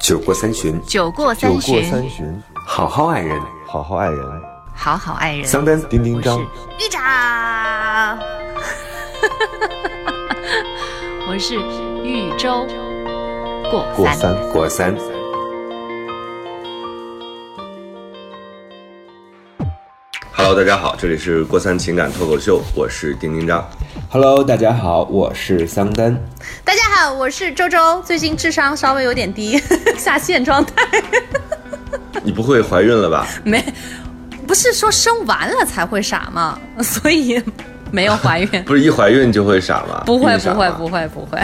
[0.00, 3.38] 酒过三巡，酒过酒过三巡，好好爱人。
[3.66, 4.18] 好好爱人。
[4.74, 5.44] 好好爱人。
[5.46, 8.18] 桑丹，丁丁张，玉长，
[11.28, 11.56] 我是
[12.02, 12.66] 豫州
[13.70, 13.84] 过
[14.14, 14.34] 三。
[14.52, 14.96] 过三。
[14.96, 14.96] 过三。
[20.32, 23.62] Hello，大家好，这里是过三情感脱口秀，我是丁丁张。
[24.08, 26.18] Hello，大家好，我是桑丹。
[26.64, 29.60] 大家好，我是周周，最近智商稍微有点低，
[30.00, 30.72] 下线状态。
[32.24, 33.26] 你不会怀孕了吧？
[33.44, 33.64] 没，
[34.46, 36.58] 不是说生完了才会傻吗？
[36.82, 37.40] 所以
[37.90, 38.48] 没有怀孕。
[38.64, 40.02] 不是一怀孕就会傻吗？
[40.06, 41.38] 不会不会不会不会，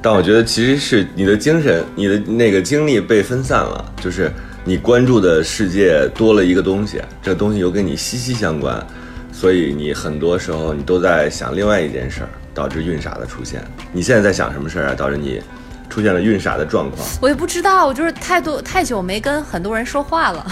[0.00, 4.30] 但我觉得其实是你的精神，你的那个精力被分散了，就是
[4.64, 8.84] 你关注的世界多了一个东西，这个东西又跟你息息相关，
[9.32, 13.62] 所以你很多时候你都在想另外一件事儿，导致孕傻的出现。
[13.92, 14.94] 你现在在想什么事儿啊？
[14.96, 15.40] 导致你
[15.88, 17.06] 出现了晕傻的状况？
[17.20, 20.46] 我也不知道，我就是太多太久没跟很多人说话了，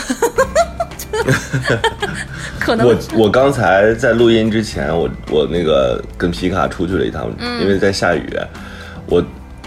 [2.58, 8.36] 可能我我刚才在录音之前，我我那个跟皮卡出去了一趟，嗯因为在下雨，
[9.06, 9.22] 我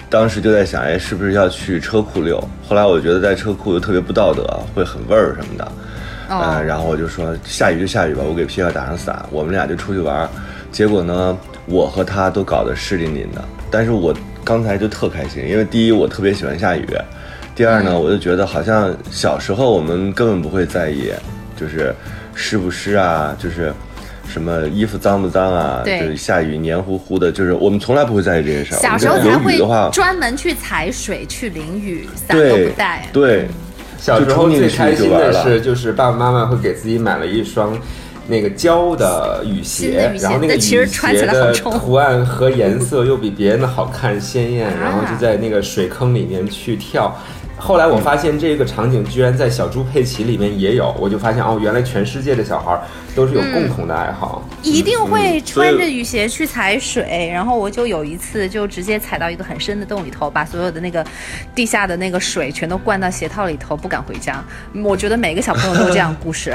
[0.09, 2.41] 当时就在想，哎，是不是要去车库溜？
[2.67, 4.43] 后来我觉得在车库又特别不道德，
[4.73, 5.71] 会很味儿什么的，
[6.29, 10.29] 嗯呃，然后我就说下雨就下雨吧，我给皮卡打上伞，我们俩就出去玩儿。
[10.71, 14.13] 结果呢，我和他都搞得湿淋淋的，但是我
[14.47, 16.87] 刚才就特开心，因为第一我特别喜欢下雨，
[17.53, 21.11] 第二嗯呢，我就觉得好像小时候我们根本不会在意，
[21.57, 21.93] 就是
[22.33, 23.73] 湿不湿啊，就是
[24.25, 28.77] 什么衣服脏不脏啊，就是下雨黏糊糊的，就是我们从来不会在意这些事儿。
[28.77, 33.05] 小时候有雨的话，专门去踩水、去淋雨，伞都对不带。
[33.11, 33.49] 对，
[33.99, 37.77] 小时候最开心的是，就是爸爸妈妈会给自己买了一双
[38.27, 40.85] 那个胶的雨鞋然后那个雨鞋
[41.25, 47.15] 的图案和颜色 又比别人的好看鲜艳，啊然后就在那个水坑里面去跳。
[47.59, 52.81] 后来我发现这个场景居然在小猪佩奇里面也有，我就发现哦，原来全世界的小孩儿
[53.15, 54.47] 都是有共同的爱好。
[54.61, 61.03] 一定会穿着雨鞋去踩水，然后我就有一次就直接踩到一个很深的洞里头，把所有的那个
[61.55, 64.43] 地下的那个水全都灌到鞋套里头，不敢回家。
[64.85, 66.53] 我觉得每个小朋友都这样故事。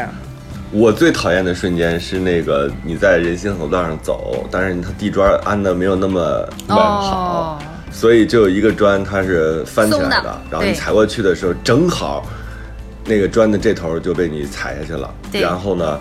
[0.74, 7.58] 我最讨厌的瞬间是那个你在人行横道上走，但是它地砖安的没有那么完好，哦，
[7.92, 10.42] 所以就有一个砖它是翻起来松的。
[10.50, 12.26] 然后你踩过去的时候正好
[13.04, 16.00] 那个砖的这头就被你踩下去了，然后呢，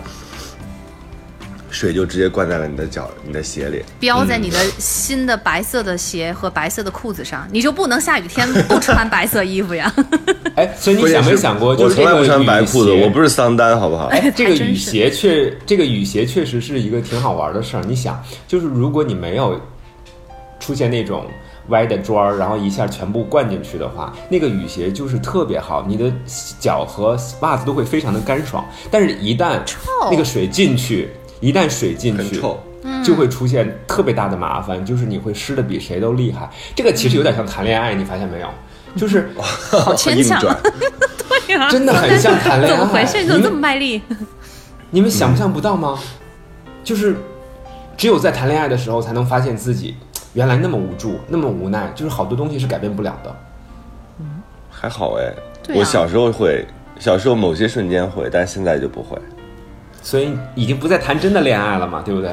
[1.72, 3.82] 水就直接灌在了你的脚、你的鞋里。
[3.98, 9.92] 标在你的新的白色的鞋和白色的裤子上，你就不能下雨天 不穿白色衣服呀？
[10.54, 14.06] 哎，所以你想没想过，就是这个我从来不穿白裤子，我不是桑丹，好不好？
[14.08, 17.82] 哎，这个雨鞋确，这个雨鞋确实是一个挺好玩的事儿。
[17.88, 19.58] 你想，就是如果你没有
[20.60, 21.24] 出现那种
[21.68, 26.12] 歪的砖儿，然后一下全部灌进去的话，那个雨鞋就是特别好，你的
[26.60, 28.62] 脚和袜子都会非常的干爽。
[28.90, 29.58] 但是，一旦
[30.10, 31.08] 那个水进去，
[31.42, 32.40] 一旦水进去，
[33.04, 36.48] 就会出现特别大的麻烦，就是你会湿的比谁都厉害。
[36.74, 38.48] 这个其实有点像谈恋爱，你发现没有？
[38.96, 40.40] 就是好牵强，
[41.28, 42.76] 对呀、真的很像谈恋爱。
[42.76, 43.18] 怎么回事？
[43.18, 44.00] 你你怎么这们么卖力？
[44.90, 45.98] 你们想象不到吗？
[46.84, 47.16] 就是
[47.96, 49.96] 只有在谈恋爱的时候，才能发现自己
[50.34, 53.34] 原来那么无助，那么无奈，就是好多东西是改变不了的。
[54.70, 56.66] 还好哎，啊我小时候会，
[56.98, 59.16] 小时候某些瞬间会，但现在就不会。
[60.02, 62.30] 所以已经不再谈真的恋爱了嘛，对不对？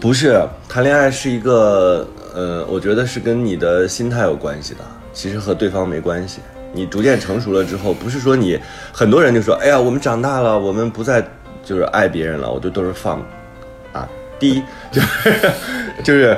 [0.00, 4.80] 不是谈恋爱是一个，呃，我觉得是跟你的心态有关系的，
[5.12, 6.40] 其实和对方没关系。
[6.72, 8.58] 你逐渐成熟了之后，不是说你
[8.92, 11.24] 很多人就说，哎呀，我们长大了，我们不再
[11.64, 13.18] 就是爱别人了，我就都是放，
[13.92, 14.06] 啊，
[14.38, 15.52] 第一 就是
[16.04, 16.36] 就是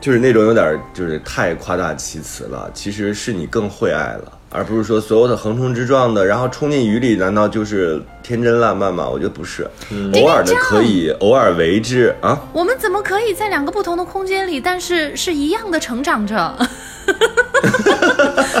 [0.00, 9.08] 就是那种有点就是太夸大其词了，其实是你更会爱了，而不是说所有的横冲直撞的，然后冲进雨里，难道就是天真烂漫吗？
[9.08, 9.68] 我觉得不是，
[10.14, 12.40] 偶尔的可以偶尔为之啊。
[12.52, 16.54] 我们怎么可以在两个不同的空间里，但是是一样的成长着？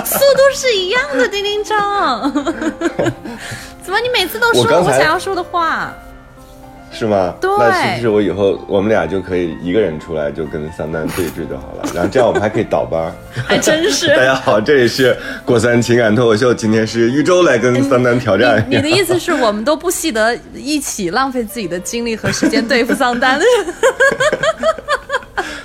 [0.04, 2.30] 速度是一样的，丁丁张。
[3.80, 5.94] 怎么你每次都说我想要说的话？
[6.94, 7.34] 是吗？
[7.40, 11.84] 对那是不是我以后我们俩就可以一个人出来就跟桑丹对峙就好了？
[11.92, 13.12] 然后这样我们还可以倒班儿。
[13.46, 14.08] 还真是。
[14.16, 18.64] 大家好，这里是过三情感脱口秀，今天是豫州来跟桑丹挑战。
[18.70, 23.40] 你的意思是我们都不惜得一起浪费自己的精力和时间对付桑丹？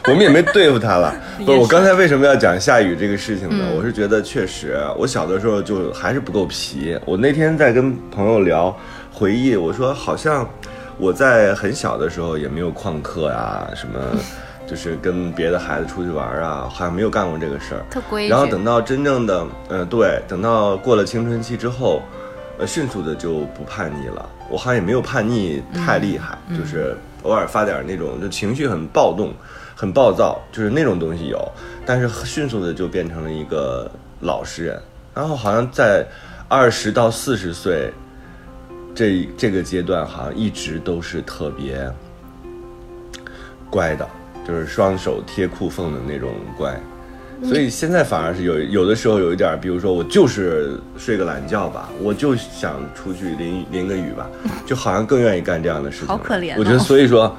[0.06, 1.14] 我们也没对付他了。
[1.46, 3.66] 不是，我刚才为什么要讲下雨这个事情呢？
[3.70, 6.98] 嗯我是觉得确实，我小的时候就还是不够皮。
[7.06, 8.76] 我那天在跟朋友聊，
[9.14, 10.50] 回忆，我说好像
[11.00, 14.00] 我在很小的时候也没有旷课啊，什么
[14.68, 17.82] 就是跟别的孩子出去玩啊，好像没有干过这个事儿。
[17.90, 18.30] 特规矩。
[18.30, 22.04] 然后等到真正的，嗯、对，等到过了青春期之后，
[22.60, 24.30] 呃，迅速的就不叛逆了。
[24.50, 29.34] 我好像也没有叛逆太厉害，就是偶尔发点那种就情绪很暴动、
[29.76, 31.40] 很暴躁，就是那种东西有，
[31.86, 34.80] 但是迅速的就变成了一个老实人。
[35.16, 36.06] 然后好像在
[36.48, 37.92] 二十到四十岁
[38.96, 41.90] 这这个阶段，好像一直都是特别
[43.70, 44.08] 乖的，
[44.48, 46.80] 就是双手贴裤缝的那种乖。
[47.42, 54.30] 所以现在反而是有有的时候有一点儿，比如说我就是睡个懒觉吧，我就想出去淋淋个雨吧，
[54.66, 56.08] 就好像更愿意干这样的事情。
[56.08, 57.34] 好可怜哦我觉得，所以说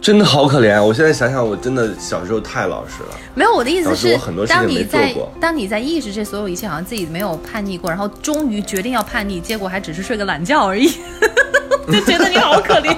[0.00, 0.82] 真的好可怜。
[0.82, 3.18] 我现在想想，我真的小时候太老实了。
[3.34, 10.88] 没有，我的意思是导致我很多，事情没当你在做过当你在意识这所有一切，好像自己没有叛逆过，然后终于决定要叛逆，结果还只是睡个懒觉而已，
[11.90, 12.94] 就觉得你好可怜。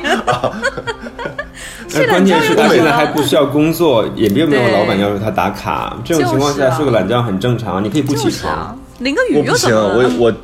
[1.89, 3.07] 睡懒关键是觉又怎么他现在还？
[3.07, 5.97] 不需要工作，也并没有老板要求他打卡。
[6.05, 8.53] 这种情况下睡个懒觉很正常，你可以不起床。
[8.53, 10.11] 啊，淋个雨我不行，又怎么了？
[10.19, 10.35] 我我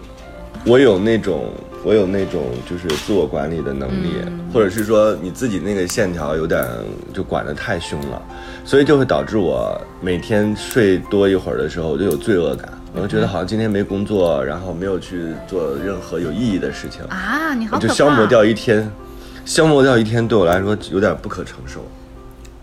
[0.72, 1.44] 我有那种
[1.86, 4.50] 我有那种就是自我管理的能力，嗯。
[4.52, 6.66] 或者是说你自己那个线条有点
[7.14, 8.20] 就管得太凶了，
[8.64, 17.80] 所以就会导致我每天睡多一会儿的时候，我就有罪恶感，我就觉得好像今天没工作，然后没有去做任何有意义的事情，啊，你好我！
[17.80, 18.90] 就消磨掉一天，
[19.44, 21.86] 消磨掉一天对我来说有点不可承受。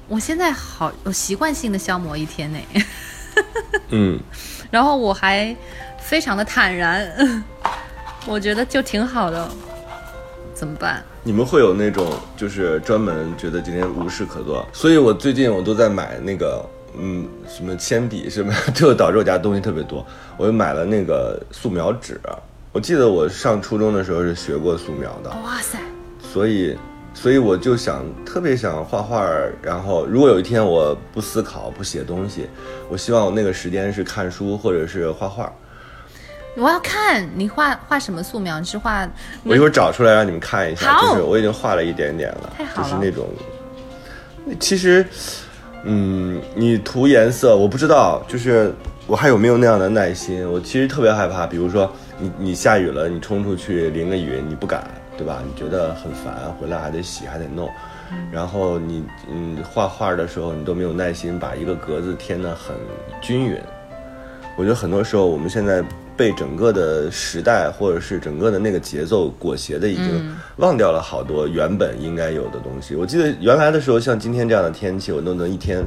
[0.09, 2.59] 我现在好，我习惯性的消磨一天呢，
[3.91, 4.19] 嗯，
[4.69, 5.55] 然后我还
[5.97, 7.09] 非常的坦然，
[8.25, 9.47] 我觉得就挺好的。
[10.53, 11.03] 怎么办？
[11.23, 16.63] 你们会有那种就是专门觉得今天无事可做，所以我最近我都在买那个
[16.97, 20.05] 嗯什么铅笔什么， 就导致我家东西特别多。
[20.37, 22.19] 我又买了那个素描纸，
[22.71, 25.79] 我记得我上初中的时候是学过素描的，哇塞，
[26.21, 26.77] 所以
[27.15, 29.53] 所以我就想特别想画画儿。
[29.61, 32.47] 然后如果有一天我不思考不写东西，
[32.87, 35.51] 我希望我那个时间是看书或者是画画。
[36.55, 38.59] 我要看你画画什么素描？
[38.59, 39.07] 你是画
[39.43, 43.27] 我一会儿找出来让你们看一下，就是我已经画了一点点了，太好了就是那种，
[44.59, 45.05] 其实，
[45.83, 48.73] 嗯，你涂颜色，我不知道，就是
[49.07, 50.49] 我还有没有那样的耐心？
[50.51, 54.83] 我其实特别害怕，比如说你你下雨了，你冲出去淋个雨，你不敢，
[55.17, 55.41] 对吧？
[55.45, 57.69] 你觉得很烦，回来还得洗，还得弄。
[58.31, 62.75] 然后你嗯画画的时候，你都没有耐心把一个格子填得很
[63.21, 63.59] 均匀。
[64.55, 65.83] 我觉得很多时候我们现在
[66.15, 72.95] 被整个的时代或者是整个的那个节奏裹挟的，已经忘掉了好多原本应该有的东西。
[72.95, 75.83] 我记得原来的时候，像今天这样的天气，我都能一天，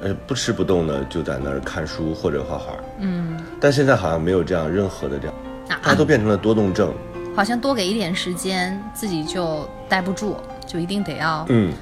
[0.00, 2.72] 呃，不吃不动的就在那儿看书或者画画。
[2.98, 5.34] 嗯，但现在好像没有这样任何的这样，
[5.68, 6.92] 大家啊，都变成了多动症。
[7.36, 10.36] 好像多给一点时间，自己就待不住，
[10.66, 11.72] 就一定得要嗯，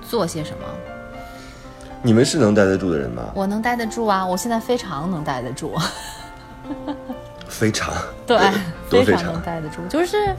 [0.00, 0.66] 做些什么。
[2.04, 3.30] 你们是能待得住的人吗？
[3.34, 5.72] 我能待得住啊，我现在非常能待得住，
[7.48, 7.94] 非常。
[8.26, 8.38] 对，
[8.88, 10.34] 非常能待得住，就是，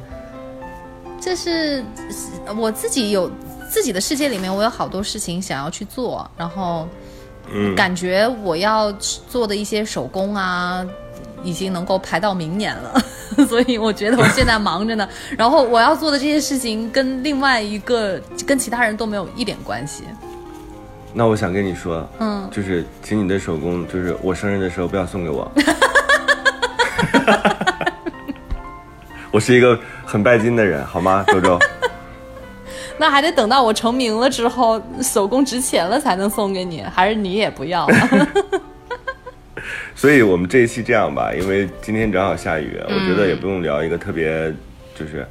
[1.20, 1.84] 这是
[2.58, 3.32] 我自己有
[3.70, 6.88] 自己的世界里面，我有好多事情想要去做，然后，
[7.52, 10.86] 嗯感觉我要做的一些手工啊。
[11.46, 13.04] 已经能够排到明年了，
[13.50, 15.06] 所以我觉得我现在忙着呢。
[15.38, 20.06] 然后我要做的这些事情跟另外一个跟其他人都没有一点关系。
[21.14, 25.52] 那我想跟你说，嗯，就是请你的手工，就是我生日的时候不要送给我。
[29.32, 31.60] 我是一个很拜金的人，好吗，周周？
[33.00, 38.27] 那还得等到我成名了之后，手工值钱了才能送给你，还是你也不要了？
[39.96, 44.53] 所以我们这一期这样吧，因为今天正好下雨，我觉得也不用聊一个特别，
[44.93, 45.25] 就是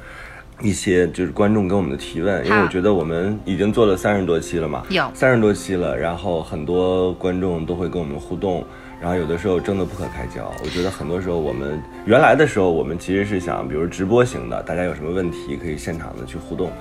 [0.61, 8.65] 一些就是观众给我们的提问，因为我觉得我们已经做了三十多期了嘛，有三十多期了，然后很多观众都会跟我们互动。
[9.03, 16.71] 然后有的时候争得不可开交，我觉得很多时候我们原来的时候，我们其实是想，比如直播型的，大家有什么问题可以现场的去互动。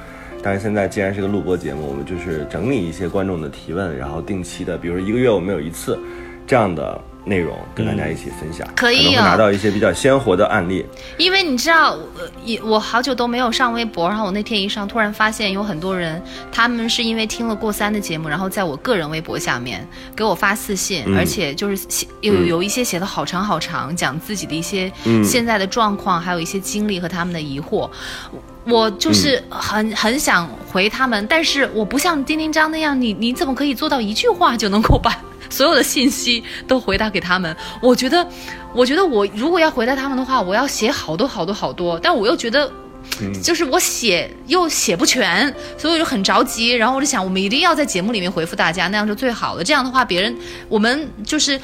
[0.41, 5.99] 但是现在既然是个录播节目，我们就是整理一些观众的提问，然后定期的，比如一个月我们有一次
[6.47, 10.85] 这样的内容跟大家一起分享，可以拿到一些比较鲜活的案例。
[11.19, 11.97] 因为你知道，
[12.65, 19.87] 我好久都没有上微博，然后我那天一上，突然发现有很多人，他们是因为听了过三的节目，然后在我个人微博下面
[20.17, 27.89] 给我发私信，嗯而且就是写有有一些写的好长好长，讲自己的一些嗯现在的状况，还有一些经历和他们的疑惑。
[28.65, 35.17] 我就是很很想回他们，但是我不像丁丁张那样，你你怎么可以做到一句话就能够把
[35.53, 37.55] 所有的信息都回答给他们？
[37.81, 38.27] 我觉得，
[38.75, 42.73] 我觉得我如果要回答他们的话，我要写好多好多好多，但我又觉得
[43.43, 46.71] 就是我写又写不全，所以我就很着急。
[46.71, 49.63] 然后我就想，我们一定要在节目里面回复大家，那样就最好了。
[49.63, 50.35] 这样的话，别人
[50.69, 51.61] 我们就是。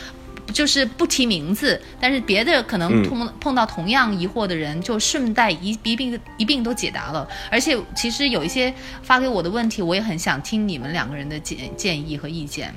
[0.50, 7.28] 就是不提名字，但是别的可能碰碰到同样疑惑的人，就顺带一一并一并都解答了。
[7.50, 12.74] 而且其实有一些发给我的问题，我也很想听你们两个人的建建议和意见。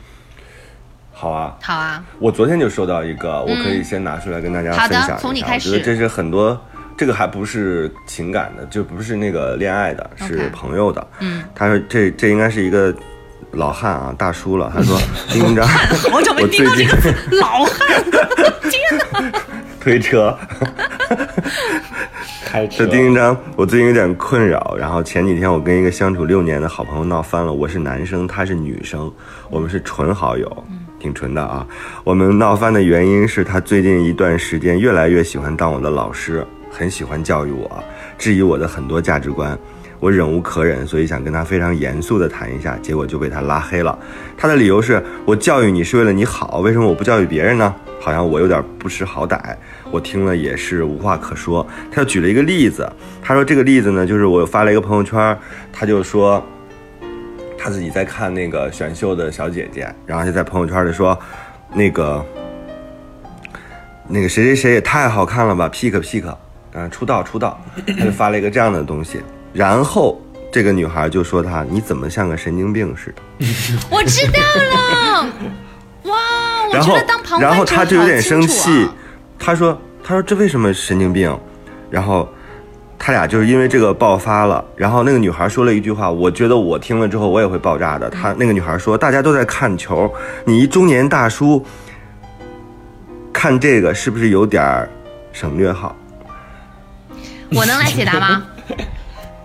[1.14, 5.18] 好啊，好啊，我昨天就收到一个，我可以先拿出来跟大家分享一下。
[5.18, 6.60] 从你开始我觉得这是很多，
[6.98, 11.06] 这个还不是情感的，就不是那个恋爱的，是朋友的。
[11.20, 12.94] 嗯，他说这这应该是一个
[13.52, 14.72] 老汉啊，大叔了。
[14.76, 14.98] 他说
[15.30, 18.04] 丁丁张，好久没我最近听到这个词， 老汉，
[18.72, 18.82] 天
[19.22, 19.40] 哪！
[19.80, 20.36] 推车。
[22.46, 24.76] 开车这丁丁张，我最近有点困扰。
[24.78, 29.12] 然后前几天我跟一个相处六年的好朋友闹翻了，我是男生，他是女生，
[29.50, 30.64] 我们是纯好友，
[31.02, 31.66] 挺纯的啊。
[32.04, 37.84] 我们闹翻的原因是他最近一段时间越来越喜欢当我的老师，很喜欢教育我，
[38.20, 39.58] 质疑我的很多价值观。
[40.00, 43.98] 我忍无可忍，所以想跟他非常严肃的谈一下，结果就被他拉黑了。
[44.36, 47.74] 他的理由是我教育你是为了你好，为什么我不教育别人呢？
[48.00, 49.40] 好像我有点不识好歹。
[49.92, 51.66] 我听了也是无话可说。
[51.92, 52.92] 他就举了一个例子，
[53.22, 55.38] 他说这个例子呢，就是我发了一个朋友圈，
[55.72, 56.44] 他就说
[57.64, 61.18] 他自己在看那个选秀的小姐姐，然后就在朋友圈里说，
[61.76, 62.26] 那个
[64.08, 66.36] 那个谁谁谁也太好看了吧，pick pick，
[66.74, 69.22] 嗯，出道出道，他就发了一个这样的东西，
[69.54, 70.20] 然后
[70.52, 73.46] 这个女孩就说她你怎么像个神经病似的。
[73.92, 75.30] 我知道了，
[76.10, 76.18] 哇！
[76.68, 78.90] 我然后觉得当旁观者然后他就有点生气
[79.38, 81.40] 她说她说这为什么神经病？
[81.92, 82.28] 然后
[83.04, 84.64] 他俩就是因为这个爆发了。
[84.76, 88.08] 然后那个女孩说了一句话，我觉得我听了之后我也会爆炸的。
[88.12, 90.14] 她那个女孩说，大家都在看球，
[90.46, 91.66] 你一中年大叔
[93.34, 94.88] 看这个是不是有点儿
[95.34, 95.96] 省略号？
[97.50, 98.44] 我能来解答吗？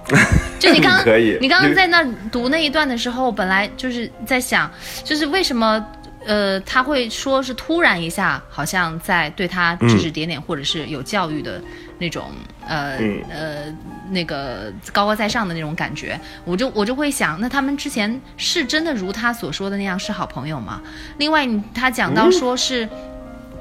[0.60, 4.70] 就你刚刚可以你刚刚在那读那一段的时候，本来就是在想，
[5.02, 5.82] 就是为什么
[6.26, 11.60] 呃他会说是突然一下，好像在对他指指点点，或者是有教育的
[11.98, 12.30] 那种
[12.66, 13.76] 呃、嗯呃
[14.10, 20.80] 那个高高在上的那种感觉，我就我就会想，那他们之前是真的如他所说的那样是好朋友吗？
[21.18, 22.88] 另外，他讲到说是。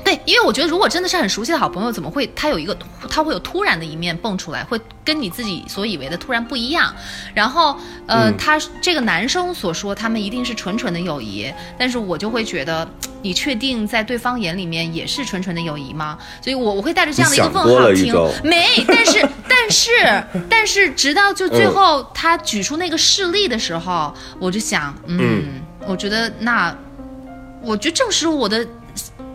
[0.06, 2.78] 对，因为我觉得如果真的是很熟悉的好朋友，怎么会他有一个
[3.10, 6.94] 他会有突然的一面蹦出来，会跟你自己所以为的突然不一样。
[7.34, 12.88] 然后呃，嗯他这个男生所说他们一定是纯纯的友谊，但是我就会觉得，
[13.24, 16.20] 你确定在对方眼里面也是纯纯的友谊吗？
[16.40, 19.92] 所以我我会带着这样的一个问号听没，但是但是
[20.48, 26.72] 但是直到就嗯最后他举出那个事例的时候，我就想，嗯，我觉得那
[27.64, 28.64] 我觉得证实我的。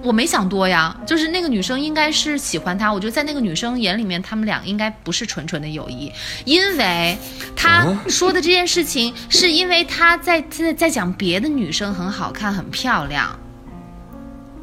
[0.03, 6.11] 我没想多呀，就是那个女生应该是喜欢他，我觉得在那个女生眼里面，他们俩应该不是纯纯的友谊，
[6.45, 7.17] 因为
[7.55, 13.39] 他说的这件事情，是因为他在在在讲别的女生很好看、很漂亮，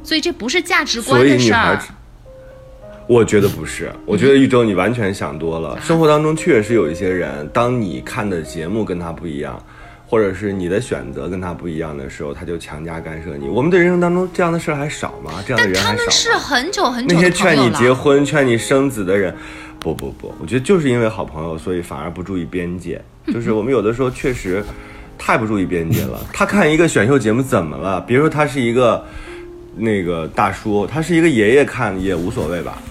[0.04, 1.80] 所以这不是价值观的事儿。
[3.08, 5.80] 我觉得不是，我觉得玉州你完全想多了。
[5.80, 9.64] 生活当中确实有一些人，当你看的节目跟他不一样，
[10.08, 13.50] 或者是你的选择跟他不一样的时候，他就强加干涉你。
[13.50, 15.44] 我们的人生当中这样的事儿还少吗？
[15.46, 15.98] 这样的人还少吗？
[15.98, 17.92] 们是很久很久那些劝你结。
[17.92, 19.36] 婚、劝你生子的人，
[19.80, 23.02] 不不不，我觉得就是因为好朋友，所以反而不注意边界。
[23.28, 24.64] 就是我们有的时候确实
[25.18, 26.26] 太不注意边界了。
[26.32, 28.00] 他看一个选秀节目怎么了？
[28.02, 29.04] 别说他是一个
[29.76, 32.82] 那个大叔，他是一个爷爷看也无所谓吧？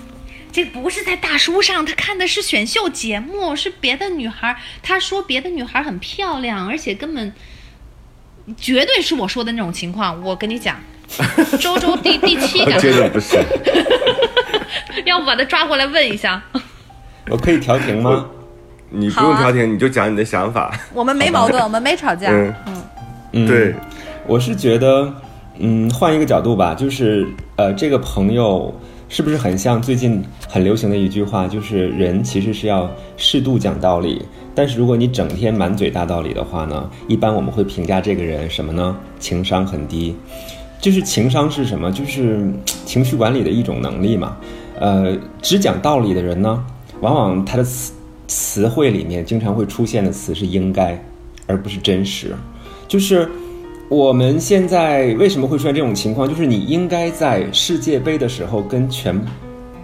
[0.56, 4.56] 这不是在大叔上，他看的是选秀节目，是别的女孩。
[4.82, 7.30] 他说别的女孩很漂亮，而且根本
[8.56, 10.18] 绝对是我说的那种情况。
[10.24, 10.80] 我跟你讲，
[11.60, 13.36] 周周第第七我个，觉得不是。
[15.04, 16.42] 要不把他抓过来问一下。
[17.28, 18.24] 我可以调停吗？
[18.88, 20.74] 你不用调停，你就讲你的想法。
[20.94, 22.30] 我们没矛盾，我们没吵架。
[22.30, 22.84] 嗯嗯，
[23.32, 23.74] 嗯，对，
[24.26, 25.12] 我是觉得，
[25.58, 28.74] 嗯，换一个角度吧，就是呃，这个朋友
[29.08, 34.22] 是不是很像最近很流行的一句话，就是人其实是要适度讲道理，
[34.54, 38.96] 但是如果你整天满嘴大道理的话呢，一般我们会评价这个人什么呢？
[39.20, 40.14] 情商很低。
[40.78, 41.90] 就是情商是什么？
[41.90, 42.52] 就是
[42.84, 44.36] 情绪管理的一种能力嘛。
[44.78, 46.64] 呃，只讲道理的人呢，
[47.00, 47.92] 往往他的词
[48.26, 51.02] 词汇里面经常会出现的词是应该，
[51.46, 52.34] 而不是真实。
[52.86, 53.28] 就是
[53.88, 56.28] 我们现在为什么会出现这种情况？
[56.28, 59.16] 就是你应该在世界杯的时候跟全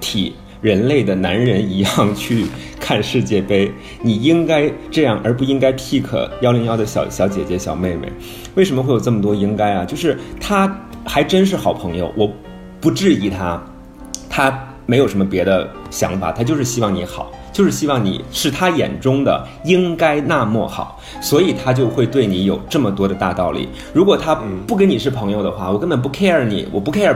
[0.00, 2.46] 体人类的男人一样去
[2.80, 3.70] 看世界杯，
[4.02, 8.10] 你应该这样，而不应该 pick 幺零幺的小小姐姐、小妹妹。
[8.56, 9.84] 为什么会有这么多应该啊？
[9.84, 12.28] 就是他还真是好朋友，我
[12.80, 13.62] 不质疑他，
[14.28, 23.68] 他没有什么别的想法，他就是希望你好，就是希望你是他眼中的应该那么好，所以他就会对你有这么多的大道理。
[23.92, 24.34] 如果他
[24.66, 27.14] 不跟你是朋友的话，我根本不 care 你，我不 care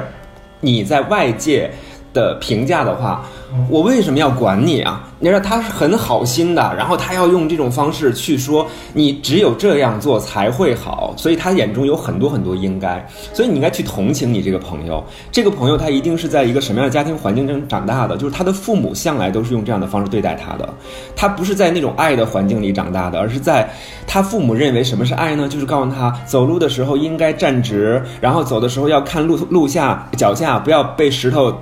[0.61, 1.71] 你在外界
[2.17, 3.23] 的评价的话，
[3.69, 5.03] 我为什么要管你啊？
[5.19, 15.03] 你知道他是很好心的，然后他要用这种方式去说你只有这样做才会好，所以他眼中有很多很多应该，所以你应该去同情你这个朋友。
[15.31, 18.17] 这个朋友他一定是在一个什么样的家庭环境中长大的？
[18.17, 20.69] 就是他的父母向来都是用这样的方式对待他的，
[21.15, 23.69] 他不是在那种爱的环境里长大的，而是在
[24.07, 25.49] 他父母认为什么是爱呢？
[25.49, 31.55] 就是告诉他走路的时候应该站直，然后走的时候要看路路下脚下，不要被石头。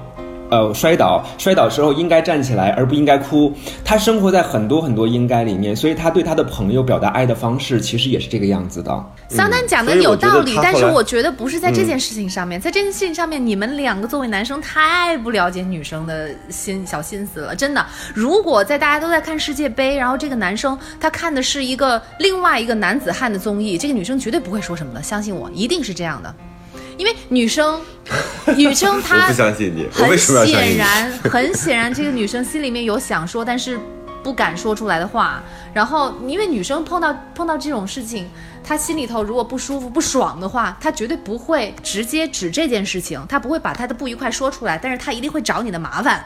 [0.54, 3.52] 呃，摔倒，摔倒时候应该站起来，而不应该哭。
[3.84, 9.04] 他生活在很多很多应该里面，所以他对他的朋友表达爱的方式，其实也是这个样子的。
[9.28, 17.84] 桑丹讲的有道理，但是我觉得不是在这件事情上面，在这件事情上面，你们两个作为男生太不了解女生的心小心思了，真的。
[18.14, 26.32] 如果在大家都在看世界杯，然后这个男生他看的是一个另外一个男子汉的综艺，这个女生绝对不会说什么的，相信我，一定是这样的。
[26.96, 27.80] 因为女生，
[28.56, 30.18] 女生我她不相信你，我很？
[30.18, 33.78] 显然，很显然，这个女生心里面有想说，但是
[34.22, 35.42] 不敢说出来的话。
[35.72, 38.28] 然后，因为女生碰到碰到这种事情，
[38.62, 46.24] 她心里头如果不舒服、不爽的话，她绝对不会直接指这件事情，她不会把她的不愉快说出来，但是她一定会找你的麻烦。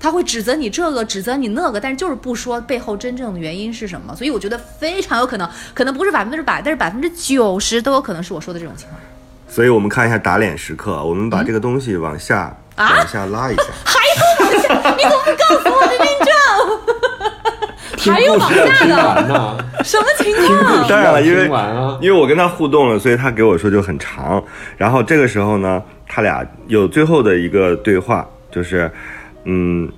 [0.00, 4.16] 她会指责你这个，指责你那个，但是就是不说背后真正的原因是什么。
[4.16, 8.98] 所以我觉得非常有可能，可能不是百分之百，但是百分之九十都有可能是我说的这种情况。
[9.48, 13.62] 所以我们看一下打脸时刻，我们把这个东西往下、啊往下拉一下。
[13.86, 15.96] 还有往下你怎么不告诉我的
[19.04, 19.56] 完呢？
[19.82, 20.86] 什么情况？
[20.88, 24.42] 当然了，因为啊因为我跟他互动了，所以他给我说就很长。
[24.76, 28.90] 然后这个时候呢，他俩有最后的一个对话，就是，
[29.44, 29.90] 嗯，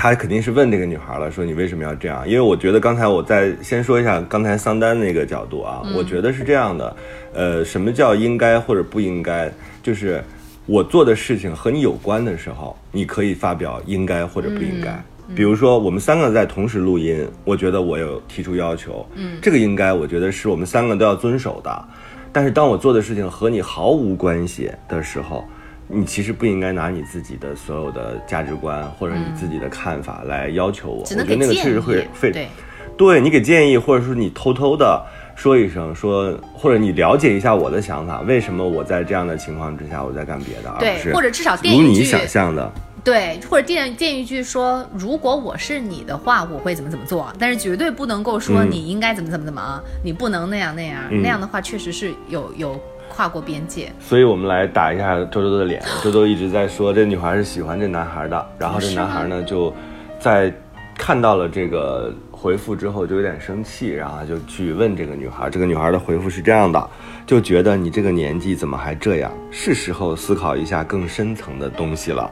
[0.00, 2.26] 他肯定是问这个女孩了，说你为什么要这样？
[2.26, 6.96] 因为我觉得刚才我再先说一下刚才桑丹那个角度啊，我觉得是这样的，
[7.34, 9.52] 呃，什么叫应该或者不应该？
[9.82, 10.22] 就是
[10.66, 15.02] 我做的事情和你有关的时候，你可以发表应该或者不应该。
[15.34, 21.84] 比如说，我们三个在同时录音，我觉得我有提出要求，嗯，这个应该我觉得是我们三个都要遵守的。
[22.32, 25.44] 但是当我做的事情和你毫无关系的时候，
[25.88, 31.00] 你其实不应该拿你自己的所有的价值观或者你自己的看法来要求我。
[31.00, 32.48] 我觉得那个确实会费对，
[32.96, 35.02] 对你给建议，或者说你偷偷的
[35.34, 42.70] 说一声，说或者你了解一下我的想法，为什么我在这样的情况之下我在干别的，而对不是或者至少垫如你想象的。
[43.04, 52.78] 对，或者电电一句说，如果我是你的话，我会怎么怎么做，但是绝对不能够说嗯你应该怎么怎么怎么，你不能那样那样，嗯那样的话确实是有有
[53.18, 53.92] 跨过边界。
[53.98, 55.82] 所以我们来打一下周周的脸。
[56.04, 59.74] 周周一直在说这女孩是喜欢这男孩的，然后这男孩呢就
[60.20, 60.52] 在
[60.96, 65.50] 看到了这个回复之后就有点生气，然后就去问这个女孩。
[65.50, 66.88] 这个女孩的回复是这样的，
[67.26, 69.32] 就觉得你这个年纪怎么还这样？
[69.50, 72.30] 是时候思考一下更深层的东西了。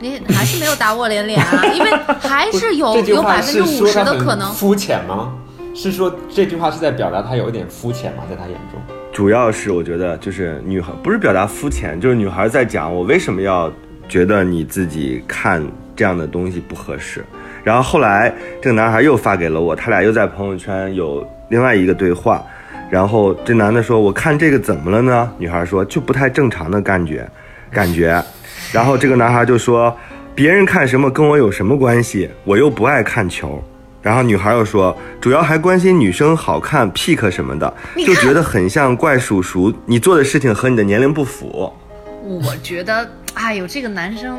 [0.00, 4.52] 你还是没有打我脸脸啊， 因为还是有有百分之五十的可能。
[4.52, 5.32] 肤浅吗？
[5.72, 8.24] 是说这句话是在表达他有一点肤浅吗？
[8.28, 8.80] 在他眼中？
[9.16, 13.72] 主要是我觉得就是女孩不是表达肤浅，就是女孩在讲我为什么要
[14.10, 17.24] 觉得你自己看这样的东西不合适。
[17.64, 22.44] 然后后来这个男孩又发给了我，他俩又在朋友圈有另外一个对话。
[22.90, 27.26] 然后这男的说：“我看这个怎么了呢？”女孩说：“就不太正常的感觉，
[27.70, 28.22] 感觉。”
[28.70, 29.96] 然后这个男孩就说
[30.36, 32.28] ：“别人看什么跟我有什么关系？
[32.44, 33.64] 我又不爱看球。”
[34.06, 37.74] 然后女孩又说：“主要还关心女生好看、pick 什么的，
[38.06, 39.74] 就觉得很像怪叔叔。
[39.84, 41.74] 你做的事情和你的年龄不符。
[42.22, 44.38] 我觉得，哎呦，这个男生，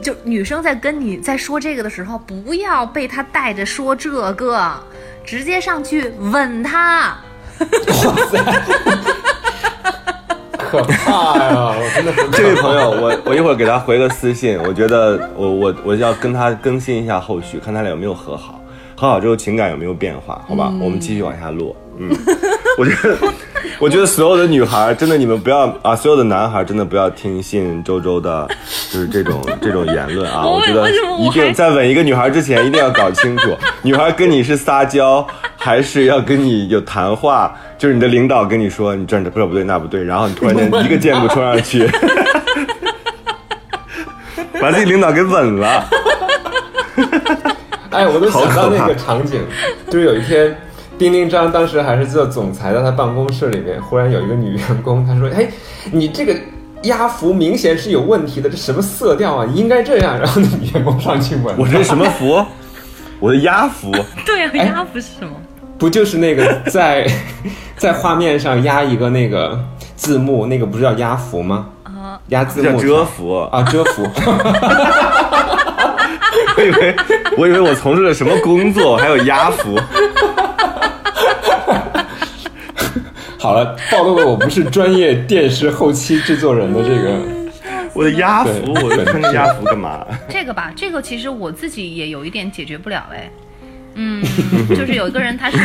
[0.00, 4.72] 就女生在跟你在说这个的时候，不要被他带着说这个，
[5.24, 7.16] 直接上去吻他。
[10.72, 11.74] 可怕呀！
[11.76, 18.58] 我真的这位朋友，我我一会儿给他回个私信，我觉得我我我要跟他更新一下后续，看他俩有没有和好，
[18.96, 20.72] 和好之后情感有没有变化，好吧？
[20.80, 21.76] 我们继续往下录。
[21.98, 22.08] 嗯，
[22.78, 23.18] 我觉得，
[23.82, 28.48] 我觉得所有的女孩真的，你们不要啊，所有的男孩真的不要听信周周的，
[28.92, 30.46] 就是这种这种言论啊。
[30.46, 33.50] 我我觉得一定在吻一个女孩之前，一定要搞清楚，
[33.82, 37.52] 女孩跟你是撒娇，还是要跟你有谈话。
[37.76, 41.84] 就是你的领导跟你说你这儿这不对那不对，然后你突然间一个箭步冲上去
[44.62, 45.84] 把自己领导给吻了。
[47.90, 49.40] 哎，我都想到那个场景，
[49.90, 50.56] 就是有一天，
[51.02, 55.48] 丁丁张当时还是做总裁，在他办公室里面，忽然有一个女员工，她说：“哎，
[55.90, 56.32] 你这个
[56.84, 59.44] 压服明显是有问题的，这什么色调啊？
[59.52, 60.16] 应该这样。
[60.16, 62.40] 然后那女员工上去问，我这什么服？
[63.18, 63.90] 我的鸭服。
[64.24, 65.32] 对啊，哎鸭不是什么？
[65.76, 67.04] 不就是那个在
[67.76, 69.58] 在画面上压一个那个
[69.96, 71.66] 字幕，那个不是叫压服吗？
[71.82, 74.06] 啊，压字幕叫遮服，啊，遮服。
[76.62, 76.94] 我以为
[77.38, 79.76] 我以为我从事了什么工作，还有鸭服。
[83.38, 87.18] 好了，暴露了我不是专业电视后期制作人的这个。
[87.92, 90.06] 我的鸭服，对我穿着鸭服干嘛？
[90.30, 93.28] 这个吧，这个其实我自己也有一点解决不了哎。
[93.96, 94.22] 嗯，
[94.70, 95.60] 就是有一个人他说，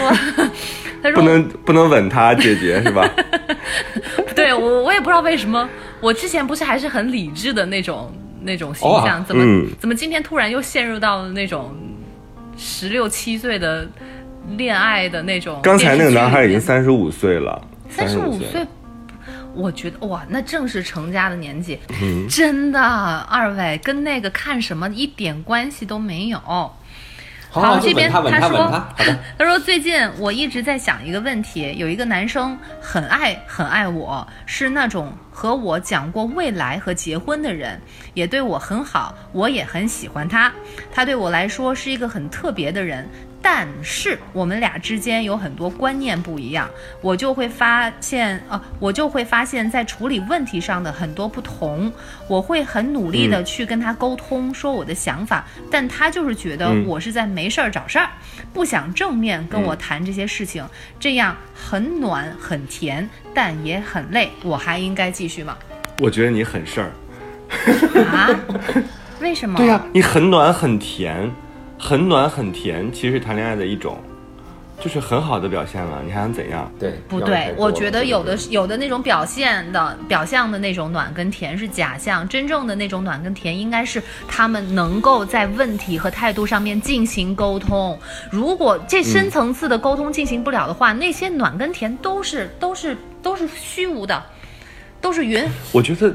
[1.01, 3.07] 他说不能不能吻他，姐姐是吧？
[4.35, 5.69] 对我我也不知道为什么，
[6.01, 11.75] 我之前不是还是很理智的那种那种形象，哦怎么、嗯怎么今天突然又陷入到了那种
[12.57, 13.87] 十六七岁的
[14.57, 15.59] 恋爱的那种？
[15.63, 18.65] 刚才那个男孩已经三十五岁了，三十五岁。
[19.53, 26.39] 我觉得哇，那正是成家的年纪，嗯真的，二位跟那个看什么一点关系都没有。
[27.49, 28.87] 好这边吻他，说他。
[29.37, 37.79] 他说最近我一直在想一个问题，有一个男生很爱很爱我，是那种和我讲过未来和结婚的人，
[38.13, 40.51] 也对我很好，我也很喜欢他。
[40.93, 43.07] 他对我来说是一个很特别的人，
[43.49, 51.89] 但是我们俩之间有很多观念不一样，我就会发现，呃，我就会发现，在处理问题上的很多不同。
[52.27, 58.09] 我会很努力的去跟他沟通，说我的想法，但他就是觉得嗯我是在没事儿找事儿，
[58.51, 60.67] 不想正面跟我谈这些事情，
[60.99, 64.29] 这样很暖很甜，但也很累。
[64.43, 65.57] 我还应该继续吗？
[65.99, 66.91] 我觉得你很事儿。
[68.11, 68.29] 啊？
[69.21, 69.57] 为什么？
[69.57, 71.31] 对呀、你很暖很甜，
[71.79, 73.99] 很暖很甜，其实是谈恋爱的一种，
[74.81, 76.01] 就是很好的表现了。
[76.05, 76.71] 你还想怎样？
[76.79, 87.97] 对，不对我觉得有的有的那种表现的表象的那种暖跟甜是假象，真正的那种暖跟甜应该是他们能够在问题和态度上面进行沟通。
[88.31, 94.23] 如果这深层次的沟通进行不了的话，那些暖跟甜都是都是都是虚无的，
[94.99, 95.43] 都是云。
[95.71, 96.13] 我觉得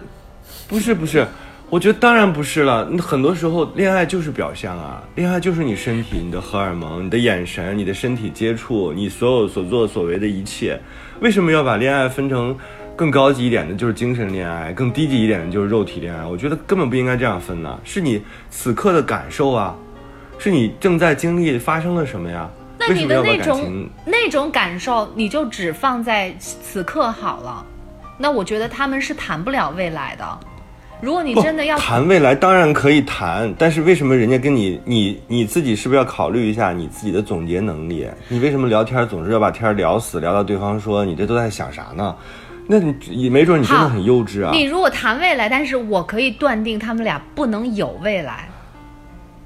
[0.69, 1.27] 不是不是，
[1.73, 2.87] 我觉得当然不是了。
[2.91, 10.79] 那很多时候恋爱就是表象啊，恋爱就是你身体、你的荷尔蒙、你的眼神、你的身体接触、你所有所作所为的一切。
[11.21, 12.55] 为什么要把恋爱分成
[12.95, 16.23] 更高级一点的，就是精神恋爱；更低级一点的，就是肉体恋爱？
[16.27, 17.81] 我觉得根本不应该这样分呢。
[17.85, 19.75] 是你此刻的感受啊，
[20.39, 22.51] 是你正在经历发生了什么呀？
[22.79, 23.89] 那你的那种？
[24.05, 27.65] 那种感受，你就只放在此刻好了。
[28.19, 30.39] 那我觉得他们是谈不了未来的。
[31.03, 38.07] 如果你真的要谈未来，当然可以谈，但是为什么人家跟你，你你自己是不是要考虑一下你自己的总结能力？
[38.29, 42.15] 你为什么聊天总是要把天聊死，聊到对方说你这都在想啥呢？
[42.69, 44.53] 那你也没准你真的很幼稚啊！
[44.55, 48.49] 你如果谈未来，但是我可以断定他们俩不能有未来，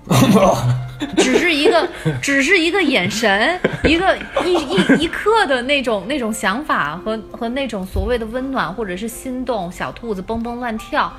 [1.17, 1.89] 只是一个，
[2.21, 4.15] 只是一个眼神， 一个
[4.45, 11.11] 一一一刻的那种那种想法和和那种所谓的温暖或者是心动，小兔子蹦蹦乱跳，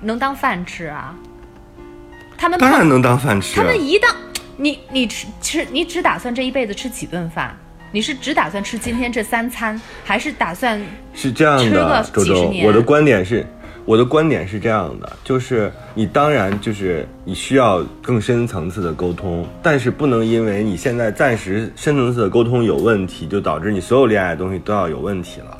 [0.00, 1.14] 能当饭吃啊？
[2.36, 3.62] 他们当然能当饭吃啊。
[3.62, 4.14] 他们一当
[4.56, 7.56] 你你吃吃你只打算这一辈子吃几顿饭？
[7.90, 10.78] 你是只打算吃今天这三餐，还是打算
[11.14, 13.46] 是这样的，周周，我的观点是，
[13.86, 25.58] 我的观点是这样的，就是你当然就是你需要更深层次的沟通，但是不能因为你现在暂时深层次的沟通有问题，就导致你所有恋爱的东西都要有问题了。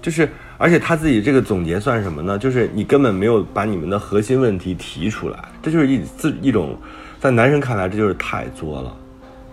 [0.00, 0.26] 就是，
[0.60, 2.38] 而且他自己这个总结算什么呢？
[2.38, 6.76] 就是你根本没有把你们的核心问题提出来，这就是一自一种，
[7.18, 8.94] 在男生看来这就是太作了。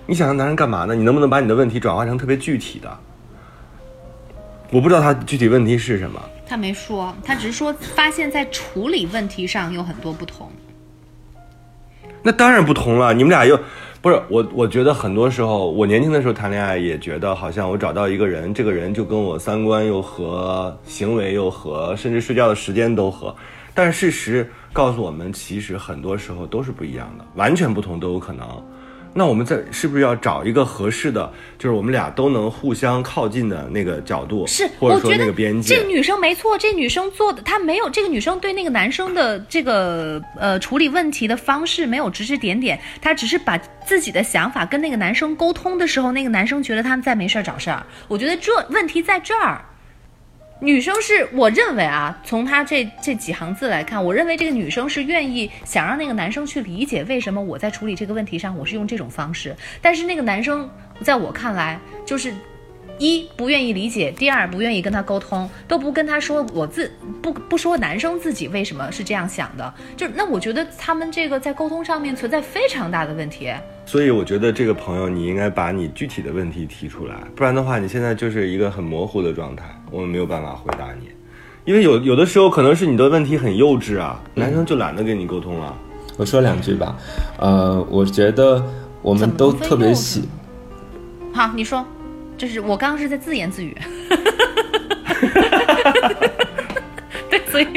[0.05, 0.93] 你想让男人干嘛呢？
[0.93, 2.97] 你能不能把你的问题转化成特别具体的？
[4.69, 6.21] 我不知道他具体问题是什么。
[6.45, 10.51] 他没说，他只是说发现在处理问题上有很多不同。
[12.21, 13.57] 那当然不同了，你们俩又
[14.07, 14.47] 不是我。
[14.53, 23.35] 我觉得很多时候，我年轻的时候谈恋爱也觉得好像我找到一个人，这个人就跟我三观又合，行为又合，甚至睡觉的时间都合。
[23.73, 28.47] 但事实告诉我们，其实很多时候都是不一样的，完全不同都有可能。
[29.17, 35.75] 那我们在是不是要找一个合适的，就是我们俩都能互相靠近的那个角度，是，或者说我觉得那个边界？
[35.75, 47.83] 这个女生没错，这女生做的，她没有这个女生对那个男生的这个呃处理问题的方式没有指指点点，她只是把自己的想法跟那个男生沟通的时候，那个男生觉得他们在没事儿找事儿。
[48.07, 49.65] 我觉得这问题在这儿。
[50.59, 60.67] 女生是我认为啊，从她这这几行字来看，我认为这个女生是愿意想让那个男生去理解为什么我在处理这个问题上我是用这种方式，但是那个男生
[61.01, 62.33] 在我看来就是
[62.99, 73.51] 一不愿意理解，第二不愿意跟他沟通，都不跟他说我自不不说男生自己为什么是这样想的，就那我觉得他们这个在沟通上面存在非常大的问题。
[73.85, 81.07] 所以我觉得这个朋友，你应该把你具体的问题提出来，不然的话，你现在就是一个很模糊的状态，我们没有办法回答你。
[81.65, 85.77] 因为有有的时候可能是你的问题很幼稚啊，男生就懒得跟你沟通了。
[86.17, 86.97] 我说两句吧，
[87.37, 88.65] 呃，我觉得
[89.01, 90.23] 我们都特别喜，
[91.31, 91.85] 好，你说，
[92.37, 93.75] 就是我刚刚是在自言自语，
[97.29, 97.67] 对，所以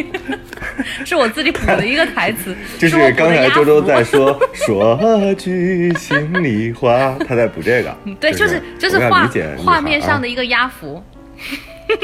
[1.05, 7.97] 是我自己补了一个台词，就是刚才周周在 说说句心里话，他在补这个。
[8.21, 11.03] 对，就是就是画画面上啊的一个压服，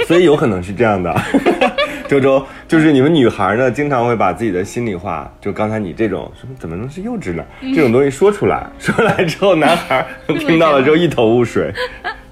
[0.07, 1.14] 所以有可能是这样的，
[2.09, 7.45] 周周，就是你们女孩呢，经常会把自己的心里话，就刚才你这种什么怎么能是幼稚呢？
[7.75, 11.71] 这种东西说出来，说出来之后，男孩听到了之后一头雾水，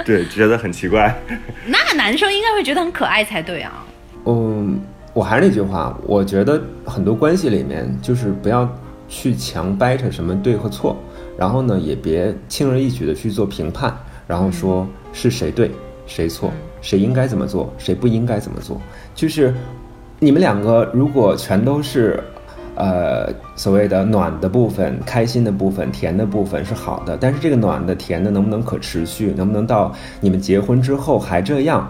[0.06, 1.14] 对，觉得很奇怪。
[1.66, 3.84] 那男生应该会觉得很可爱才对啊。
[4.26, 4.78] 嗯，
[5.12, 8.68] 我还是那句话，我觉得很多关系里面就是不要
[9.08, 10.96] 去强掰扯什么对和错，
[11.38, 15.70] 然后呢，也别轻而易举的去做评判，然后说是谁对
[16.06, 18.80] 谁错，谁应该怎么做，谁不应该怎么做，
[19.14, 19.54] 就是
[20.20, 22.22] 你们两个如果全都是。
[22.76, 29.32] 呃，所谓的暖的部分、开心的部分、甜的部分是好的，但是这个暖的、甜的能不能可持续？
[29.37, 31.88] 能不能到你们结婚之后还这样？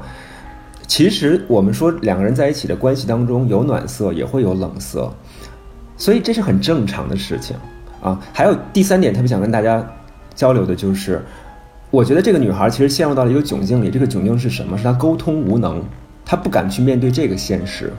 [0.86, 5.10] 其实我们说两个人在一起的关系当中有暖色，也会有冷色，
[5.96, 7.56] 所以这是很正常的事情
[8.02, 8.20] 啊。
[8.34, 9.84] 还有第三点，特别想跟大家
[10.34, 11.22] 交流的就是，
[11.90, 13.90] 我觉得这个女孩其实陷入到了一个窘境里。
[13.90, 14.76] 这个窘境是什么？
[14.76, 15.82] 是她沟通无能，
[16.26, 17.90] 她不敢去面对这个现实。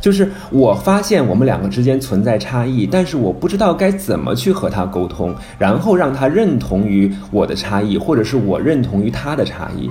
[0.00, 9.90] 就是我发现我们两个之间存在差异，但是我不知道该怎么去和他沟通，然后让他认同于我的差异，或者是我认同于他的差异。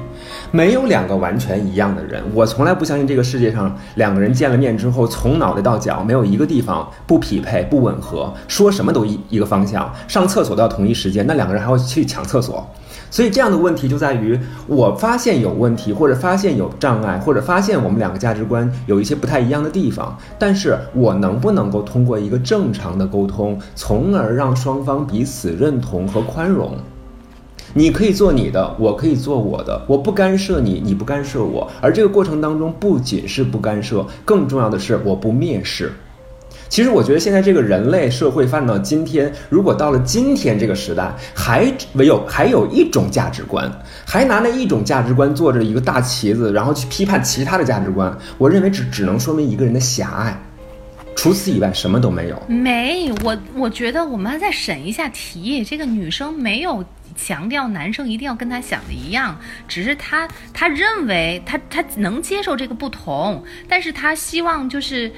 [0.52, 12.66] 没有两个完全一样的人，我从来不相信这个世界上两个人见了面之后，从脑袋到脚没有一个地方不匹配、不吻合，说什么都一一个方向，上厕所都要同一时间，那两个人还要去抢厕所。
[13.10, 26.74] 所以这样的问题就在于，我发现有问题，或者发现有障碍，或者发现我们两个价值观有一些不太一样的地方，但是我能不能够通过一个正常的沟通，从而让双方彼此认同和宽容？
[27.74, 31.70] 你可以做你的，我可以做我的，我不干涉你，你不干涉我。
[31.82, 35.92] 而这个过程当中，不仅是不干涉，更重要的是我不蔑视。
[36.70, 43.72] 其实我觉得现在这个人类社会发展到今天，如果到了今天这个时代，还唯有还有一种价值观，
[44.06, 50.38] 还拿那一种价值观做着一个大旗子，然后去批判其他的价值观，我认为只只能说明一个人的狭隘，
[51.16, 52.42] 除此以外什么都没有。
[52.48, 55.64] 没，我我觉得我们要再审一下题。
[55.64, 56.84] 这个女生没有
[57.16, 65.10] 强调男生一定要跟她想的一样，只是她她认为她她能接受这个不同，但是她希望就是。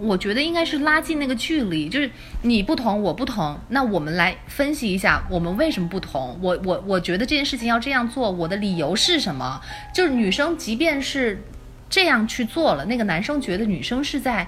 [0.00, 2.10] 我觉得应该是拉近那个距离，就是
[2.42, 6.38] 你不同，我不同，那我们来分析一下我们为什么不同。
[6.42, 9.60] 我我我觉得这件事情要这样做，我的理由是什么？
[9.94, 11.42] 就是女生即便是
[11.88, 14.46] 这样去做了，那个男生觉得女生是在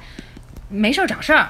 [0.68, 1.48] 没事儿找事儿。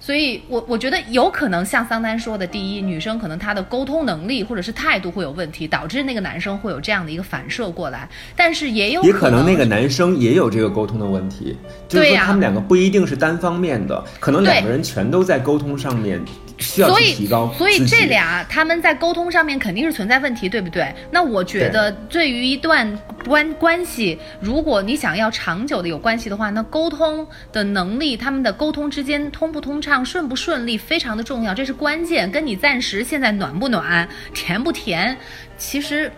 [0.00, 8.08] 所以我，我觉得有可能像桑丹说的，第一，女生可能她的沟通能力或者是态度会有问题，导致那个男生会有这样的一个反射过来。
[8.36, 11.56] 但是也有也可能那个男生也有这个沟通的问题，
[11.88, 16.24] 就是说他们两个不一定是单方面的，可能两个人全都在沟通上面
[16.58, 20.92] 需要所以去提高，所以这俩他们在沟通上面肯定是存在问题，对不对？
[21.10, 32.30] 那我觉得，对于一段关关系，如果你想要长久的有关系的话，那沟通的能力，他们的沟通之间通不通畅、顺不顺利，非常的重要，这是关键。
[32.30, 35.16] 跟你暂时现在暖不暖、甜不甜，
[35.56, 36.10] 其实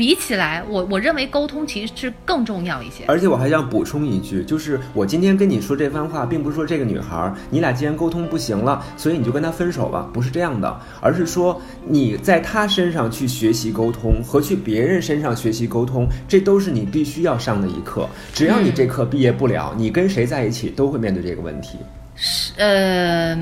[0.00, 3.04] 比起来，我我认为沟通其实是更重要一些。
[3.06, 18.08] 而且我还想补充一句，就是我今天跟你说这番话，并不是说这个女孩你俩既然沟通不行了，所以你就跟她分手吧，不是这样的，而是说你在她身上去学习沟通和去别人身上学习沟通，这都是你必须要上的一课。
[18.32, 21.76] 只要你这课毕业不了，你跟谁在一起都会面对这个问题。
[22.22, 23.34] 是呃，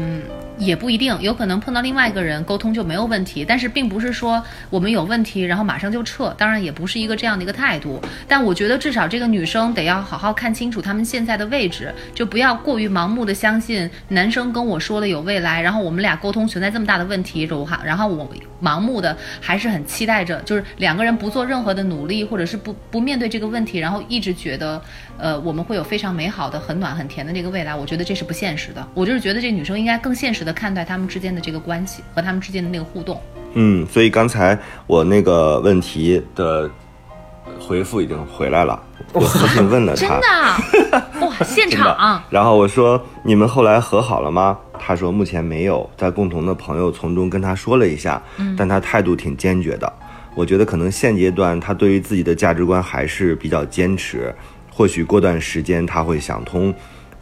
[0.57, 8.01] 也不一定，有可能碰到另外一个人沟通就没有问题，但是并不是说我们有问题然后马上就撤，当然也不是一个这样的一个态度。
[8.29, 18.31] 但我觉得至少这个女生得要好好看清楚他们现在的位置，就不要过于盲目的相信男生跟我说的有未来，然后我们俩沟通存在这么大的问题，然后然后我
[18.63, 24.81] 盲目的还是很期待着，就是两个人不做任何的努力，或者是不不面对这个问题，然后一直觉得
[25.17, 28.87] 呃我们会有非常美好的、很暖很甜的那个未来，我觉得这是不现实的。
[28.95, 33.21] 我就是觉得这女生应该更现实的看待他们之间的这个关系和他们之间的那个互动。
[33.55, 36.71] 嗯，所以刚才我那个问题的
[37.59, 38.81] 回复已经回来了，
[39.13, 42.23] 我私信问了他真，的啊，哇， 现场。
[42.31, 44.59] 然后我说你们后来和好了吗？
[44.79, 48.23] 他说目前没有，在共同的朋友从中跟他说了一下，
[48.57, 49.93] 但他态度挺坚决的。
[50.35, 54.33] 我觉得可能现阶段他对于自己的价值观还是比较坚持，
[54.73, 56.73] 或许过段时间他会想通，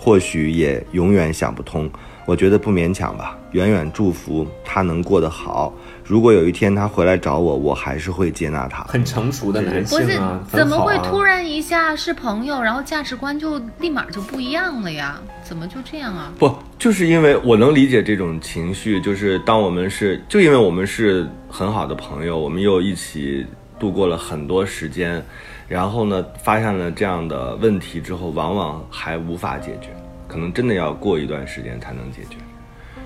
[0.07, 1.91] 或许也永远想不通。
[2.27, 5.73] 我觉得不勉强吧，远远祝福他能过得好。
[6.05, 8.85] 如果有一天他回来找我，我还是会接纳他。
[8.85, 15.21] 很成熟的男不是性啊，，怎么会突然一下是朋友，然后价值观就立马就不一样了呀？
[15.43, 16.33] 怎么就这样啊？
[16.39, 23.45] 不，就是因为我能理解这种情绪，就是当我们是，就因为我们是很好的朋友，我们又一起
[23.77, 25.21] 度过了很多时间，
[25.69, 29.91] 然后呢，发现了这样的问题之后，往往还无法解决，
[30.37, 32.37] 可能真的要过一段时间才能解决。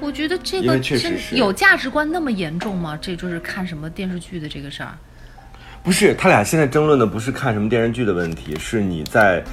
[0.00, 2.98] 我觉得这个确实是有价值观那么严重吗？
[3.00, 4.98] 这就是看什么电视剧的这个事儿。
[5.84, 9.44] 不是，他俩现在争论的不是看什么电视剧的问题，是你在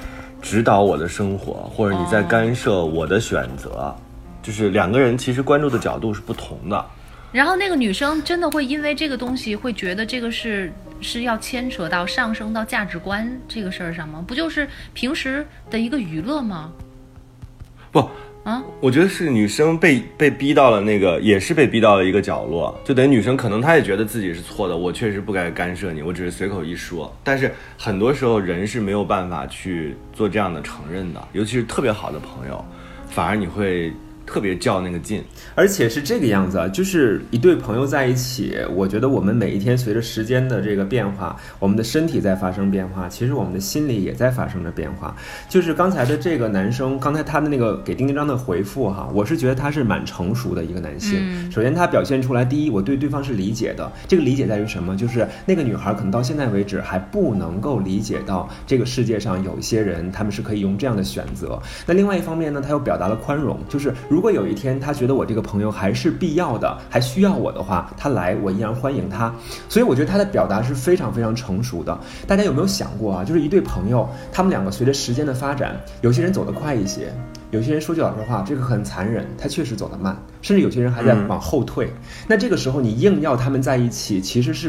[0.42, 3.94] 指导我的生活，或者你在干涉我的选择，
[4.42, 6.84] 就是两个人其实关注的角度是不同的。
[7.30, 14.24] 然后那个女生真的会因为这个东西会觉得这个是是要牵扯到上升到价值观这个事儿上吗？
[14.26, 16.72] 不就是平时的一个娱乐吗？
[17.90, 18.08] 不，
[18.44, 27.14] 啊，我觉得是女生被被逼到了那个，也是被逼到了一个角落，就等于女生可能她也觉得自己是错的，我确实不该干涉你，我只是随口一说。
[27.24, 32.64] 但是很多时候人是没有办法去做这样的承认的，尤其是特别好的朋友，
[33.08, 33.92] 反而你会
[34.28, 35.24] 特别较那个劲。
[35.54, 45.16] 而且是这个样子啊，就是一对朋友在一起，我觉得我们每一天随着时间的这个变化，我们的身体在发生变化，其实我们的心理也在发生着变化。
[45.48, 51.18] 就是刚才的这个男生，刚才他的那个给丁丁章的回复哈，我是觉得他是蛮成熟的一个男性。
[51.20, 54.94] 嗯首先他表现出来，第一，我对对方是理解的，这个理解在于什么？
[54.94, 61.60] 就是那个女孩可能到现在为止还不能够理解到这个世界上有一些人他们是可以用这样的选择。
[61.86, 69.32] 那另外一方面呢，他又表达了宽容，就是如如果有一天他觉得我这个朋友还是必要的，还需要我的话，他来我依然欢迎他。
[69.68, 71.96] 所以我觉得他的表达是非常非常成熟的。
[72.26, 73.22] 大家有没有想过啊？
[73.22, 77.12] 就是一对朋友，他们两个随着时间的发展，有些人走得快一些。
[77.52, 81.88] 有些人说句老实话，这个很残忍，他确实走得慢，甚至有些人还在往后退。
[82.26, 84.68] 那这个时候你硬要他们在一起，其实是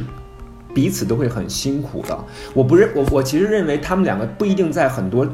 [0.76, 2.16] 彼此都会很辛苦的。
[2.54, 5.28] 我不认我我其实认为他们两个不一定在很多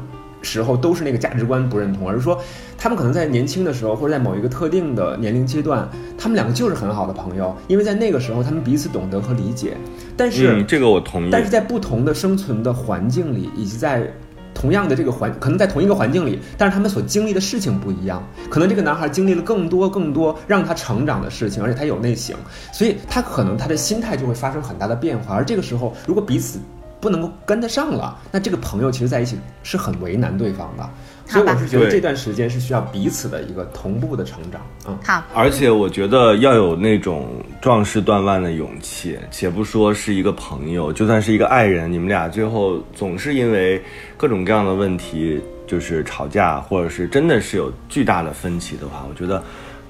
[0.46, 2.40] 时候都是那个价值观不认同，而是说
[2.78, 9.76] 他们可能在年轻的时候或者在某一个特定的年龄阶段，他们两个就是很好的朋友，因为在那个时候他们彼此懂得和理解。
[10.16, 11.28] 但是、嗯，这个我同意。
[11.30, 14.10] 但是在不同的生存的环境里，以及在
[14.54, 18.26] 同样的这个环，可能在同一个环境里，但是他们所经历的事情不一样。
[18.48, 22.34] 可能这个男孩经历了更多更多让他成长的事情，而且他有内省，
[22.72, 25.34] 所以他可能他的心态就会发生很大的变化。
[25.34, 26.58] 而这个时候，如果彼此
[27.00, 30.88] 不能够跟得上了，那这个朋友其实在一起是很为难对方的。
[31.28, 34.60] 所以我是觉得这段时间是需要彼此的一个同步的成长。
[34.86, 43.82] 嗯，好，而且我觉得要有那种壮士断腕的勇气，且不说是一个朋友，就算是一个爱人，你们俩最后总是因为
[44.16, 49.42] 各种各样的问题，就是吵架，或者是真的是有巨大的分歧的话，我觉得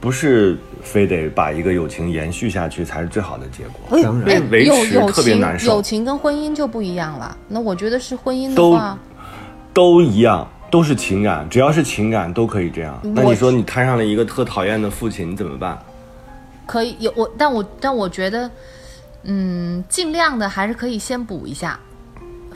[0.07, 4.01] 不是非得把一个友情延续下去才是最好的结果。
[4.01, 7.37] 当然维友持特别难受友情跟婚姻就不一样了。
[7.49, 8.97] 那我觉得是婚姻的都话，
[9.75, 12.97] 都一样，都是情感，只要是情感都可以这样。
[13.03, 15.77] 那你说你摊上了一个特讨厌的父亲，你怎么办？
[16.67, 18.49] 可以有我，但我但我觉得，
[19.25, 21.81] 嗯，尽量的还是可以先补一下，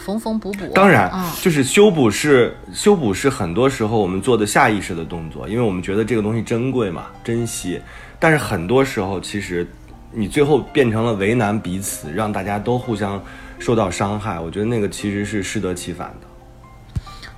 [0.00, 0.72] 缝缝补补。
[0.74, 7.80] 当然，嗯，就是修补是修补是很多时候我们做的下意识的动作，因为我们觉得这个东西珍贵嘛，珍惜。
[8.18, 9.66] 但是很多时候，其实
[10.12, 13.22] 你最后变成了为难彼此，让大家都互相
[13.58, 14.40] 受到伤害。
[14.40, 16.26] 我觉得那个其实是适得其反的。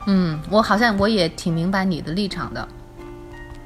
[0.07, 2.69] 嗯，我好像我也挺明白你的立场的。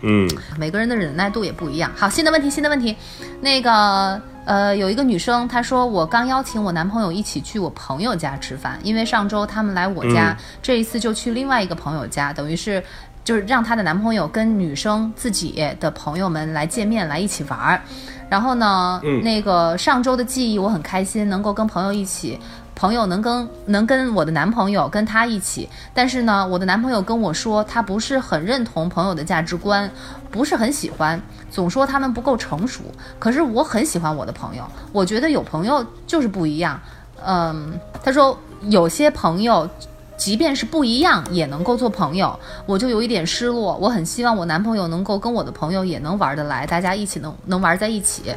[0.03, 0.29] 嗯，
[0.59, 1.91] 每个人的忍耐度也不一样。
[1.97, 2.95] 好，新的问题，新的问题，
[3.41, 12.83] 那个呃，有一个女生她说，我刚邀请我男朋友一起去我朋友家吃饭，因为上周他们来我家，嗯这一次就去另外一个朋友家，等于是
[13.25, 17.83] 就是让她的男朋友跟女生自己的朋友们来见面，来一起玩儿。
[18.31, 22.39] 然后呢，嗯那个上周的记忆我很开心，能够跟朋友一起。
[22.77, 29.91] 朋友能跟能跟我的男朋友跟他一起，但是呢，我的男朋友跟我说他不是很认同朋友的价值观，
[30.31, 31.21] 不是很喜欢，
[31.51, 32.83] 总说他们不够成熟。
[33.19, 36.81] 可是我很喜欢我的朋友，我觉得有朋友就是不一样。
[37.25, 37.73] 嗯，
[38.05, 38.39] 他说
[38.69, 39.69] 有些朋友。
[40.19, 43.77] 即便是不一样，也能够做朋友，我就有一点失落。
[43.77, 48.35] 我很希望我男朋友能够跟我的朋友也能玩得来，大家一起能能玩在一起。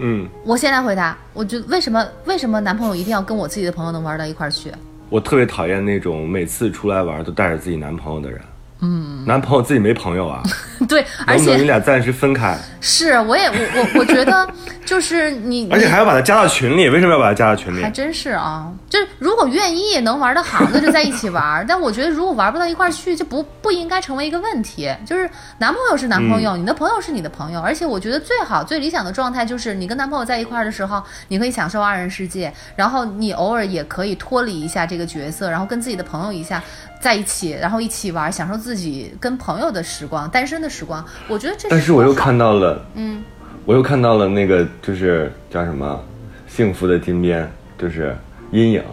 [0.00, 4.72] 嗯，我现在回答，我觉得为什么为什么男朋友一定要跟我自己的朋友能玩到一块儿去？
[5.08, 8.40] 我特别讨厌那种每次出来玩都带着自己男朋友的人。
[8.80, 10.42] 嗯，男朋友自己没朋友啊？
[10.88, 12.56] 对，而能不能你俩暂时分开？
[12.80, 14.48] 是我也我我我觉得
[14.86, 17.90] 就是你，而且还要把他加到群里，为什么要把他加到群里还？
[17.90, 21.62] 真是啊，就是如果愿意能玩得好，那就在一起玩。
[21.68, 24.90] 但我觉得如果玩不到一块儿去，就不不应该成为一个问题。
[25.04, 25.28] 就是
[25.58, 36.62] 男朋友是男朋友，你的朋友是你的朋友，而且我觉得最好最理想的状态就是你跟男朋友在一块儿的时候，你可以享受二人世界，然后你偶尔也可以脱离一下这个角色，然后跟自己的朋友一下
[37.00, 41.04] 在一起，然后一起玩，享受自己跟朋友的时光，单身的时光。
[41.26, 43.24] 我觉得这是但是我又看到了，嗯，
[43.64, 45.98] 我又看到了那个就是叫什么
[46.46, 48.14] 幸福的金边，就是
[48.52, 48.84] 阴影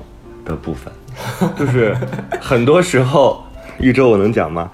[0.46, 0.92] 的部分，
[1.60, 1.94] 就是
[2.40, 3.44] 很多时候，
[3.78, 4.72] 一周我能讲吗？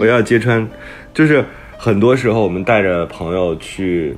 [0.00, 0.68] 我要揭穿，
[1.14, 1.44] 就是
[1.78, 4.16] 很多时候我们带着朋友去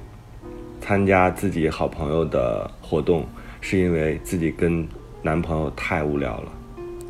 [0.80, 3.26] 参加自己好朋友的活动，
[3.60, 4.88] 是因为自己跟
[5.20, 6.52] 男朋友太无聊了。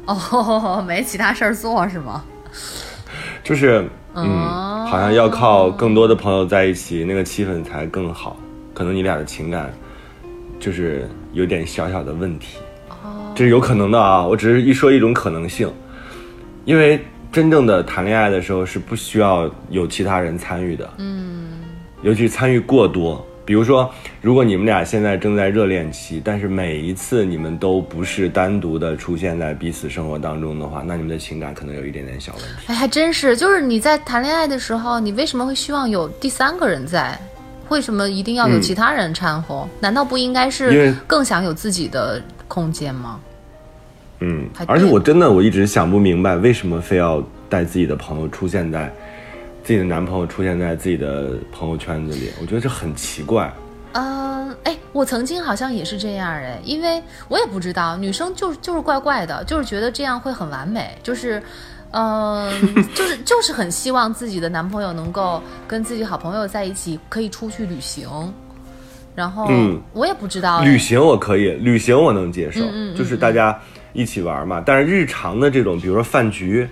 [0.07, 2.25] 哦，没其他事儿做是吗？
[3.43, 8.37] 就是嗯，哦好像要靠更多的朋友在一起，那个气氛才更好。
[8.75, 9.73] 可能你俩的情感
[10.61, 12.59] 就是有点小小的问题，
[13.35, 14.27] 这是有可能的啊。
[14.27, 15.73] 我只是一说一种可能性，
[16.65, 21.61] 因为真正的谈恋爱的时候是不需要有其他人参与的，嗯，
[22.03, 23.25] 尤其参与过多。
[23.45, 32.49] 比如说，如果你们俩现在正在热恋期，但是每一次你们都不是单独的出现在彼此生活当中的话，那你们的情感可能有一点点小问题。
[32.69, 37.19] 哎，还真是，就是你在谈恋爱的时候，你为什么会希望有第三个人在？
[37.69, 39.67] 为什么一定要有其他人掺和？
[39.81, 43.19] 难道不应该是更想有自己的空间吗？
[44.21, 48.93] 嗯，而且我真的我一直想不明白，为什么非要带自己的朋友出现在
[49.63, 52.31] 自己的男朋友出现在自己的朋友圈子里？
[52.41, 53.53] 我觉得这很奇怪。
[53.93, 61.43] 嗯，哎，我曾经好像也是这样哎，因为我也不知道，女生就是就是怪怪的，就是觉得这样会很完美，就是。
[61.95, 62.51] 嗯，
[62.95, 68.09] 就是就是很希望自己的男朋友能够跟自己好朋友在一起，可以出去旅行。
[69.15, 73.61] 然后，嗯我也不知道哎旅行我可以，旅行我能接受，嗯嗯嗯就是大家
[73.93, 74.63] 一起玩嘛。
[74.65, 76.67] 但是日常的这种，比如说饭局，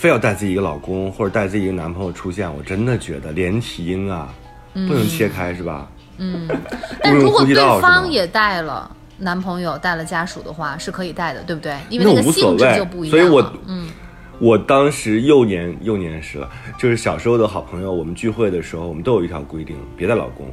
[0.00, 4.32] 非要带自己一个老公或者带自己一个男朋友出现，我真的觉得连体婴啊，
[4.72, 5.86] 不能切开是吧？
[6.16, 6.48] 嗯
[7.02, 11.76] 但如果对方也带了男朋友、带了家属的话，是可以带的，对不对？
[11.90, 13.20] 因为那那个无所谓性质就不一样了。
[13.20, 13.90] 所以我嗯，
[14.38, 16.48] 我当时幼年幼年时了，
[16.78, 20.46] 就是小时候的好朋友，我们聚会的时候，我们都有一条规定，别带老公。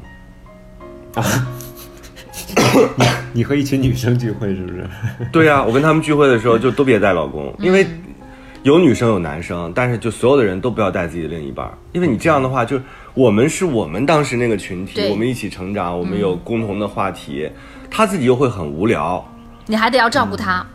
[1.24, 1.48] 啊
[3.32, 4.86] 你和一群女生聚会是不是？
[5.32, 7.88] 对呀、我跟他们聚会的时候就都别带老公，因为
[8.68, 17.50] 有女生有男生，但是就所有的人都不要带自己的另一半儿，因为你这样的话，就是我们是我们当时那个群体，我们一起成长，我们有共同的话题，
[17.90, 19.26] 他自己又会很无聊，
[19.68, 20.66] 你还得要照顾他。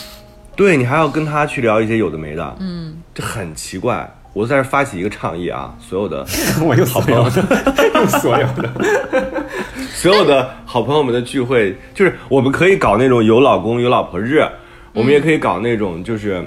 [0.54, 4.06] 对你还要跟他去聊一些有的没的，嗯，这很奇怪。
[4.34, 6.26] 我在这发起一个倡议啊，所有的
[6.62, 7.42] 我又所有的，
[7.94, 9.46] 又所有的。
[9.88, 14.46] 所有的好朋友们的聚会，就是我们可以搞那种有老公有老婆日，
[14.92, 16.46] 我们也可以搞那种就是，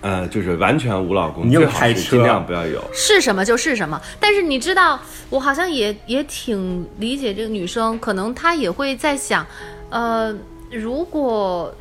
[0.00, 2.82] 呃，就是完全无老公，你又最好开车是尽量不要有。
[2.92, 4.00] 是什么就是什么。
[4.18, 4.98] 但是你知道，
[5.28, 9.46] 我好像也也挺理解这个女生，可能她也会在想，
[9.90, 10.34] 呃，
[10.70, 11.74] 如果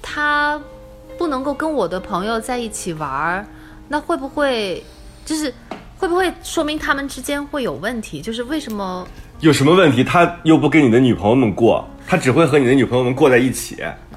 [0.00, 0.60] 她
[1.18, 3.46] 不能够跟我的朋友在一起玩儿，
[3.88, 4.82] 那会不会
[5.24, 5.52] 就是
[5.98, 8.20] 会不会说明他们之间会有问题？
[8.20, 9.06] 就是为什么？
[9.40, 10.02] 有什么问题？
[10.02, 13.76] 他又不跟你的女朋友们过，他只会和你的女朋友们过在一起。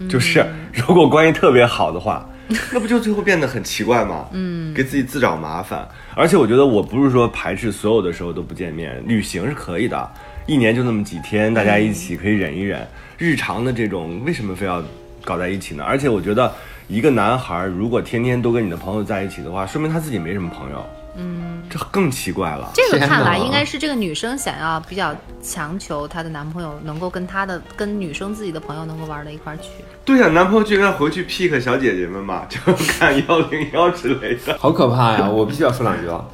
[0.09, 2.25] 就是如果关系特别好的话，
[2.73, 4.27] 那不就最后变得很奇怪吗？
[4.31, 5.87] 嗯，给自己自找麻烦。
[6.15, 10.09] 而且我觉得我不是说排斥所有的时候都不见面，旅行是可以的，
[10.47, 12.87] 一年就那么几天，大家一起可以忍一忍。
[13.17, 14.83] 日常的这种为什么非要
[15.23, 15.83] 搞在一起呢？
[15.83, 16.51] 而且我觉得
[16.87, 20.85] 一个男孩如果天天都跟你的朋友在一起的话，说明他自己没什么朋友。
[21.19, 22.71] 嗯，这更奇怪了。
[22.73, 25.13] 这个看来应该是这个女生想要比较
[25.43, 29.69] 强求她的男朋友能够跟她的跟女生自己的朋友能够玩到一块儿去。
[30.05, 34.57] 对呀、男朋友就应该回去 pick 小姐姐们嘛，就看幺零幺之类的。
[34.57, 35.29] 好可怕呀！
[35.29, 36.25] 我必须要说两句了。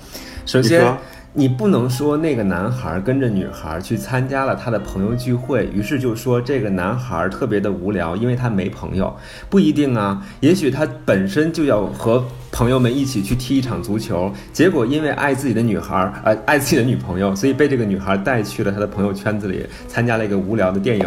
[0.45, 0.95] 首先
[1.37, 9.13] 你，不能说那个男孩跟着女孩去参加了他的朋友聚会，于是就说这个男孩特别的无聊，因为他没朋友。
[9.49, 21.05] 不一定啊，也许他本身就要和朋友们一起去踢一场足球，结果因为爱自己的女孩，呃，爱自己的女朋友，所以被这个女孩带去了他的朋友圈子里，参加了一个无聊的电影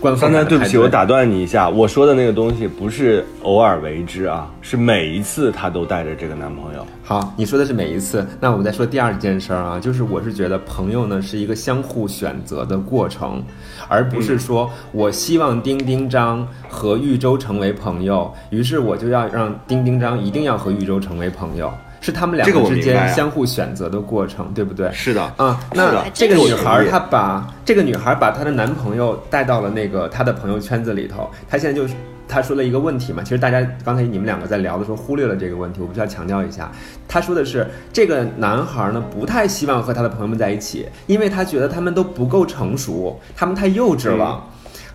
[0.00, 6.86] 官方刚才对不起，我打断你一下，我说的那个东西不是偶尔为之啊，是每一次她都带着这个男朋友。
[7.02, 13.42] 好，你说的是每一次，那我们再说第二件事儿啊，就是我是觉得朋友呢是一个相互选择的过程，
[13.88, 24.90] 而不是说我希望丁丁张和玉州成为朋友，于是我就要让丁丁张一定要和玉州成为朋友，是他们两个个之间相互选择的过程，对不对？
[24.92, 31.94] 是的，啊，那这个女孩儿她把这个女孩儿把她的男朋友带到了那个她的朋友圈子里头，她现在就是
[32.28, 36.70] 她说了一个问题嘛，其实大家刚才你们两个在聊的时候忽略了这个问题，我必须要强调一下。
[37.08, 44.42] 她说的是这个男孩儿呢不太希望和他的朋友们在一起，因为他觉得他们都不够成熟，他们太幼稚了。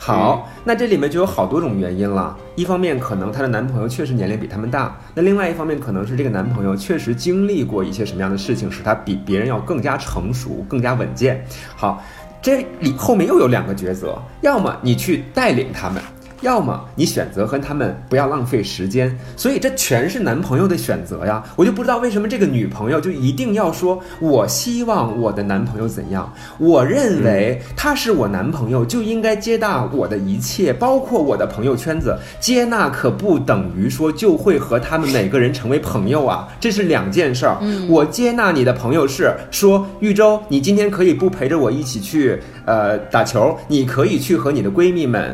[0.05, 2.37] 好，那这里面就有好多种原因了。
[2.57, 11.41] 一方面，可能她的男朋友确实年龄比他们大；那另外一方面，可能是这个男朋友确实经历过一些什么样的事情，使他比别人要更加成熟、更加稳健。
[11.73, 12.03] 好，
[12.41, 16.03] 这里后面又有两个抉择：要么你去带领他们。
[16.43, 21.43] 要么你选择和他们不要浪费时间，所以这全是男朋友的选择呀。
[21.55, 26.31] 我就不知道为什么这个女朋友就一定要说，我希望我的男朋友怎样？
[26.59, 32.15] 我认为他是我男朋友，就应该接纳我的一切，包括我的朋友圈子。
[32.39, 37.57] 接纳可不等于说就会和他们每个人成为朋友啊，这是两件事儿。
[37.87, 45.33] 我接纳你的朋友是说，玉州，你今天可以不陪着我一起去呃打球，你可以去和你的闺蜜们。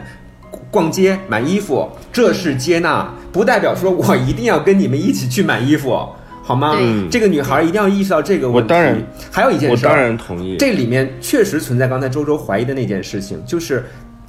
[0.71, 6.07] 逛街买衣服，这是接纳，不代表说我一定要跟你们一起去买衣服，
[6.43, 6.77] 好吗？
[7.09, 8.61] 这个女孩一定要意识到这个问题。
[8.61, 9.01] 我当然，
[9.31, 10.57] 还有一件事儿，我当然同意。
[10.57, 13.83] 这里面确实存在刚才周周怀疑的那件事情，就是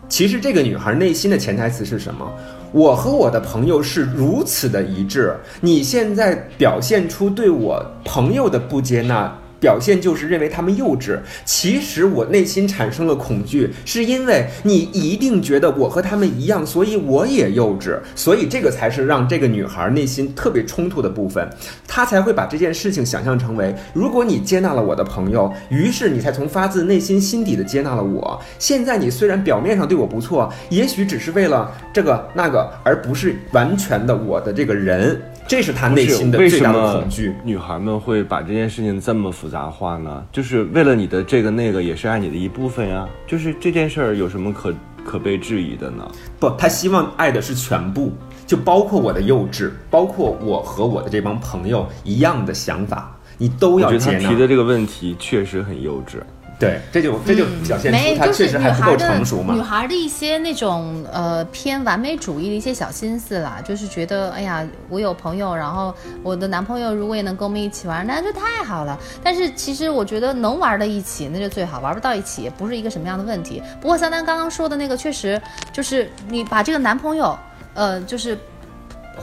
[0.09, 2.31] 其实这个女孩内心的潜台词是什么？
[2.73, 9.37] 我和我的朋友是如此的一致，你现在表现出对我朋友的不接纳。
[9.61, 21.49] 表现就是认为他们幼稚，其实我内心产生了恐惧，是因为你一定觉得我和他们一样，所以我也幼稚，所以这个才是让这个女孩内心特别冲突的部分，
[21.87, 28.41] 她才会把这件事情想象成为，如果你接纳了我的朋友，于是你才从发自内心心底的接纳了我。
[28.59, 35.21] 现在你虽然表面上对我不错，也许只是为了这个那个，而不是完全的我的这个人，
[35.51, 37.35] 这是他内心的最大的恐惧。
[37.43, 40.25] 女孩们会把这件事情这么复杂化呢？
[40.31, 43.05] 就是为了你的这个那个，也是爱你的一部分呀。
[43.27, 44.73] 就是这件事儿有什么可
[45.05, 46.09] 可被质疑的呢？
[46.39, 48.13] 不，他希望爱的是全部，
[48.47, 54.31] 就包括我的幼稚，包括我和我的这帮朋友一样的想法，你都我觉得他要接纳。
[54.31, 56.19] 提的这个问题确实很幼稚。
[56.61, 59.63] 对，这就这就表现没，出他就是确实还不够成熟嘛女。
[59.63, 68.99] 孩的一些那种呃偏完美主义的一些小心思啦，就是觉得哎呀，我有朋友，然后我的男朋友如果也能跟我们一起玩，那就太好了。
[69.25, 73.63] 但是其实我觉得能玩到一起那就最好，玩不到一起也不是一个什么样的问题。
[73.81, 75.41] 不过三丹刚刚说的那个确实
[75.73, 77.39] 就是你把这个男朋友，
[77.73, 78.37] 呃，就是。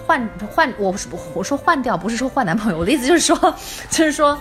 [0.05, 0.93] 换换，我
[1.33, 3.35] 我说换掉，不是说换男朋友，我的意思就是说，
[3.89, 4.37] 就是说，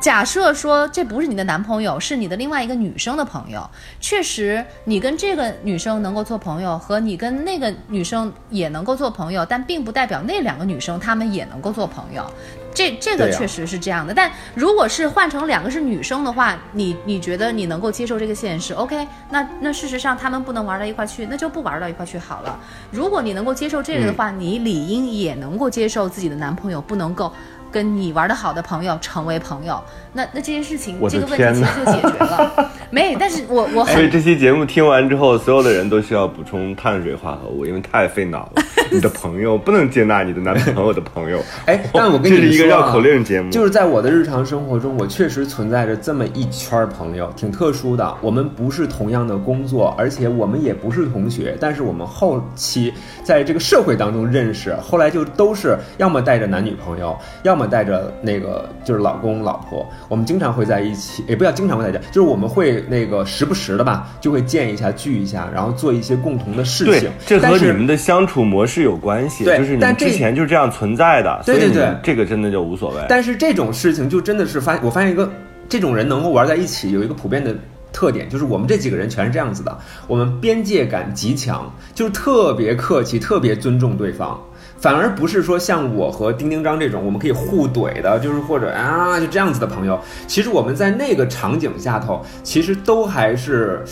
[0.00, 3.68] 假设说这不是你的男朋友，是你的另外一个女生的朋友，
[4.00, 12.24] 确实你跟这个女生能够做朋友，和你跟那个女生也能够做朋友，但并不代表那两个女生她们也能够做朋友。
[12.72, 22.58] 这这个确实是这样的，但如果是换成两个是女生的话，你你觉得你能够接受这个现实？OK，那那事实上他们不能玩到一块去，那就不玩到一块去好了。
[22.92, 27.32] 如果你能够接受这个的话，你理应也能够接受自己的男朋友不能够
[27.70, 29.82] 跟你玩的好的朋友成为朋友。
[30.12, 32.70] 那那这件事情我这个问题其实就解决了。
[32.90, 38.62] 没，但是我我很 所以这期节目听完之后，所有的人都需要补充碳水化合物，因为太费脑了。
[38.90, 41.40] 你的朋友不能接纳你的男朋友的朋友。
[41.66, 48.16] 哎，但我跟你说这是一个绕口令节目，就是在我的日常生活中，我确实存在着这么一圈儿朋友，挺特殊的。
[48.20, 52.92] 我们不是同样的工作，而且我们也不是同学，但是我们后期
[53.22, 59.88] 在这个社会当中认识，后来就都是要么带着男女朋友，要么带着那个就是老公老婆。
[60.10, 73.00] 我们经常会在一起，也不要经常会在一起，就是我们会那个时不时的吧，就会见一下、聚一下，然后做一些共同的事情。，这和你们的相处模式有关系，对就是你们之前就是这样存在的，对对所以你这个真的就无所谓。
[73.08, 75.30] 但是这种事情就真的是发，我发现一个
[75.68, 77.54] 这种人能够玩在一起，有一个普遍的
[77.92, 84.36] 特点，就是我们这几个人全是这样子的，我们边界感极强，就是特别客气，特别尊重对方。
[84.80, 90.00] 反而不是说像我和丁丁张这种，我们可以互怼的，就是或者啊就这样子的朋友。
[90.26, 93.84] 其实我们在那个场景下头，其实都还是，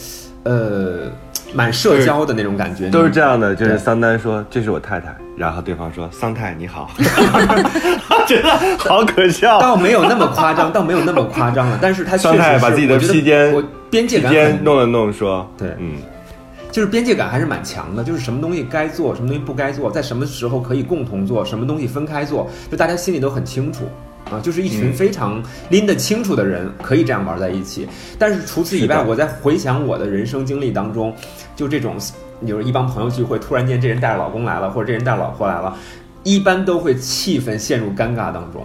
[0.45, 1.11] 呃，
[1.53, 2.89] 蛮社交的那种感觉。
[2.89, 6.91] 都是这样的，就是桑丹说这是我太太，然后对方说桑太你好，
[8.27, 9.61] 真的好可笑。
[9.61, 11.79] 倒没有那么夸张， 倒没有那么夸张了。
[11.83, 14.33] 但是他确桑太把自己的披肩我边界感
[14.65, 15.97] 弄了弄，说对嗯，
[16.71, 23.85] 就是边界感还是蛮强的，就是什么东西该做，什么东西不该做，在什么时候可以共同做，什么东西分开做，就大家心里都很清楚。
[24.31, 27.89] 啊，就是一群非常拎得清楚的人，可以这样玩在一起。
[28.19, 31.15] 但是除此以外，我在回想我的人生经历当中，
[31.57, 31.97] 就这种，
[32.45, 35.75] 比如一帮朋友聚会，突然间这人带着老公来了，或者这人带着老婆来了，
[36.25, 38.63] 一般都会气氛陷入尴尬当中。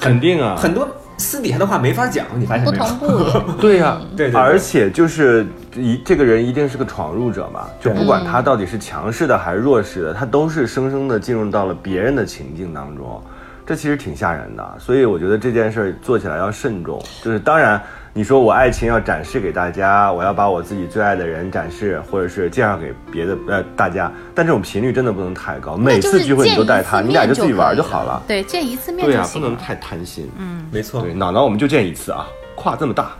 [0.00, 0.88] 肯定啊，很多
[1.20, 2.82] 私底下的话没法讲，你发现没有？
[2.82, 3.54] 不同步。
[3.60, 5.46] 对呀、对对对而且就是
[5.76, 13.22] 一这个人一定是个闯入者嘛，就不管他到底是强势的还是弱势的，他都是生生的进入到了别人的情境当中，
[13.66, 14.76] 这其实挺吓人的。
[14.78, 17.00] 所以我觉得这件事儿做起来要慎重。
[17.22, 17.80] 就是当然，
[18.12, 25.76] 你说我爱情要展示给大家，我要把我自己最爱的人展示，或者是介绍给别的呃大家，但这种频率真的不能太高。
[25.76, 28.20] 每次聚会你都带他，你俩就自己玩就好了。
[28.26, 29.48] 对，见一次面对呀、不就行了。
[29.48, 30.28] 能太贪心。
[30.38, 33.12] 嗯没错对，，脑脑我们就见一次啊，胯这么大。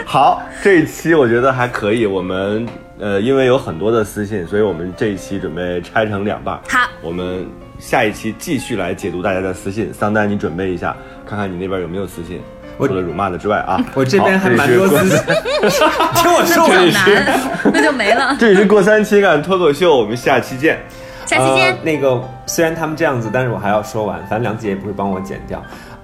[0.05, 2.05] 好，这一期我觉得还可以。
[2.05, 2.68] 我们
[2.99, 6.62] 呃，因为有很多的私信，所以我们这一期准备拆成两半儿。
[6.68, 7.47] 好，我们
[7.80, 9.94] 下一期继续来解读大家的私信。
[9.94, 10.96] 桑丹，你准备一下，
[11.28, 12.42] 看看你那边有没有私信。
[12.78, 15.18] 除了辱骂的之外啊， 我这边还蛮多私信，
[16.16, 17.74] 听我说完。
[17.74, 18.36] 那就没了。
[18.40, 20.78] 这里是过三情感脱口秀，我们下期见。
[21.26, 21.78] 下期见呃。。
[21.82, 25.60] 那个虽然他们这样子，但是我还要说完，反正梁姐也不会帮我剪掉。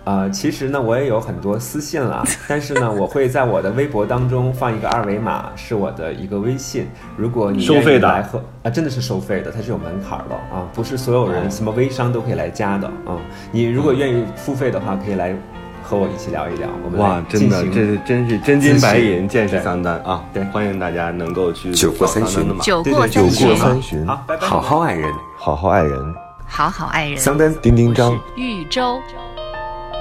[0.06, 6.90] 呃，其实呢，我也有很多私信了， 但是呢，我会在我的微博当中放一个二维码，是我的一个微信。
[7.16, 13.18] 如果你收费的愿意来和啊，真的是收费的，它是有门槛的啊，不是所有人什么微商都可以来加的啊。
[13.52, 15.34] 你如果愿意付费的话，可以来
[15.82, 16.68] 和我一起聊一聊。
[16.84, 20.22] 我们哇，真的，这是真是真金白银，见识对桑丹啊！
[20.34, 26.16] 对欢迎大家能够去酒过三巡酒对对酒过三巡过，三巡，好拜拜好好爱人，好好爱人。
[26.46, 27.18] 好好爱人。
[27.18, 29.00] 桑丹、丁丁张，豫州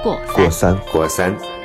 [0.03, 1.62] 过三过三，过三。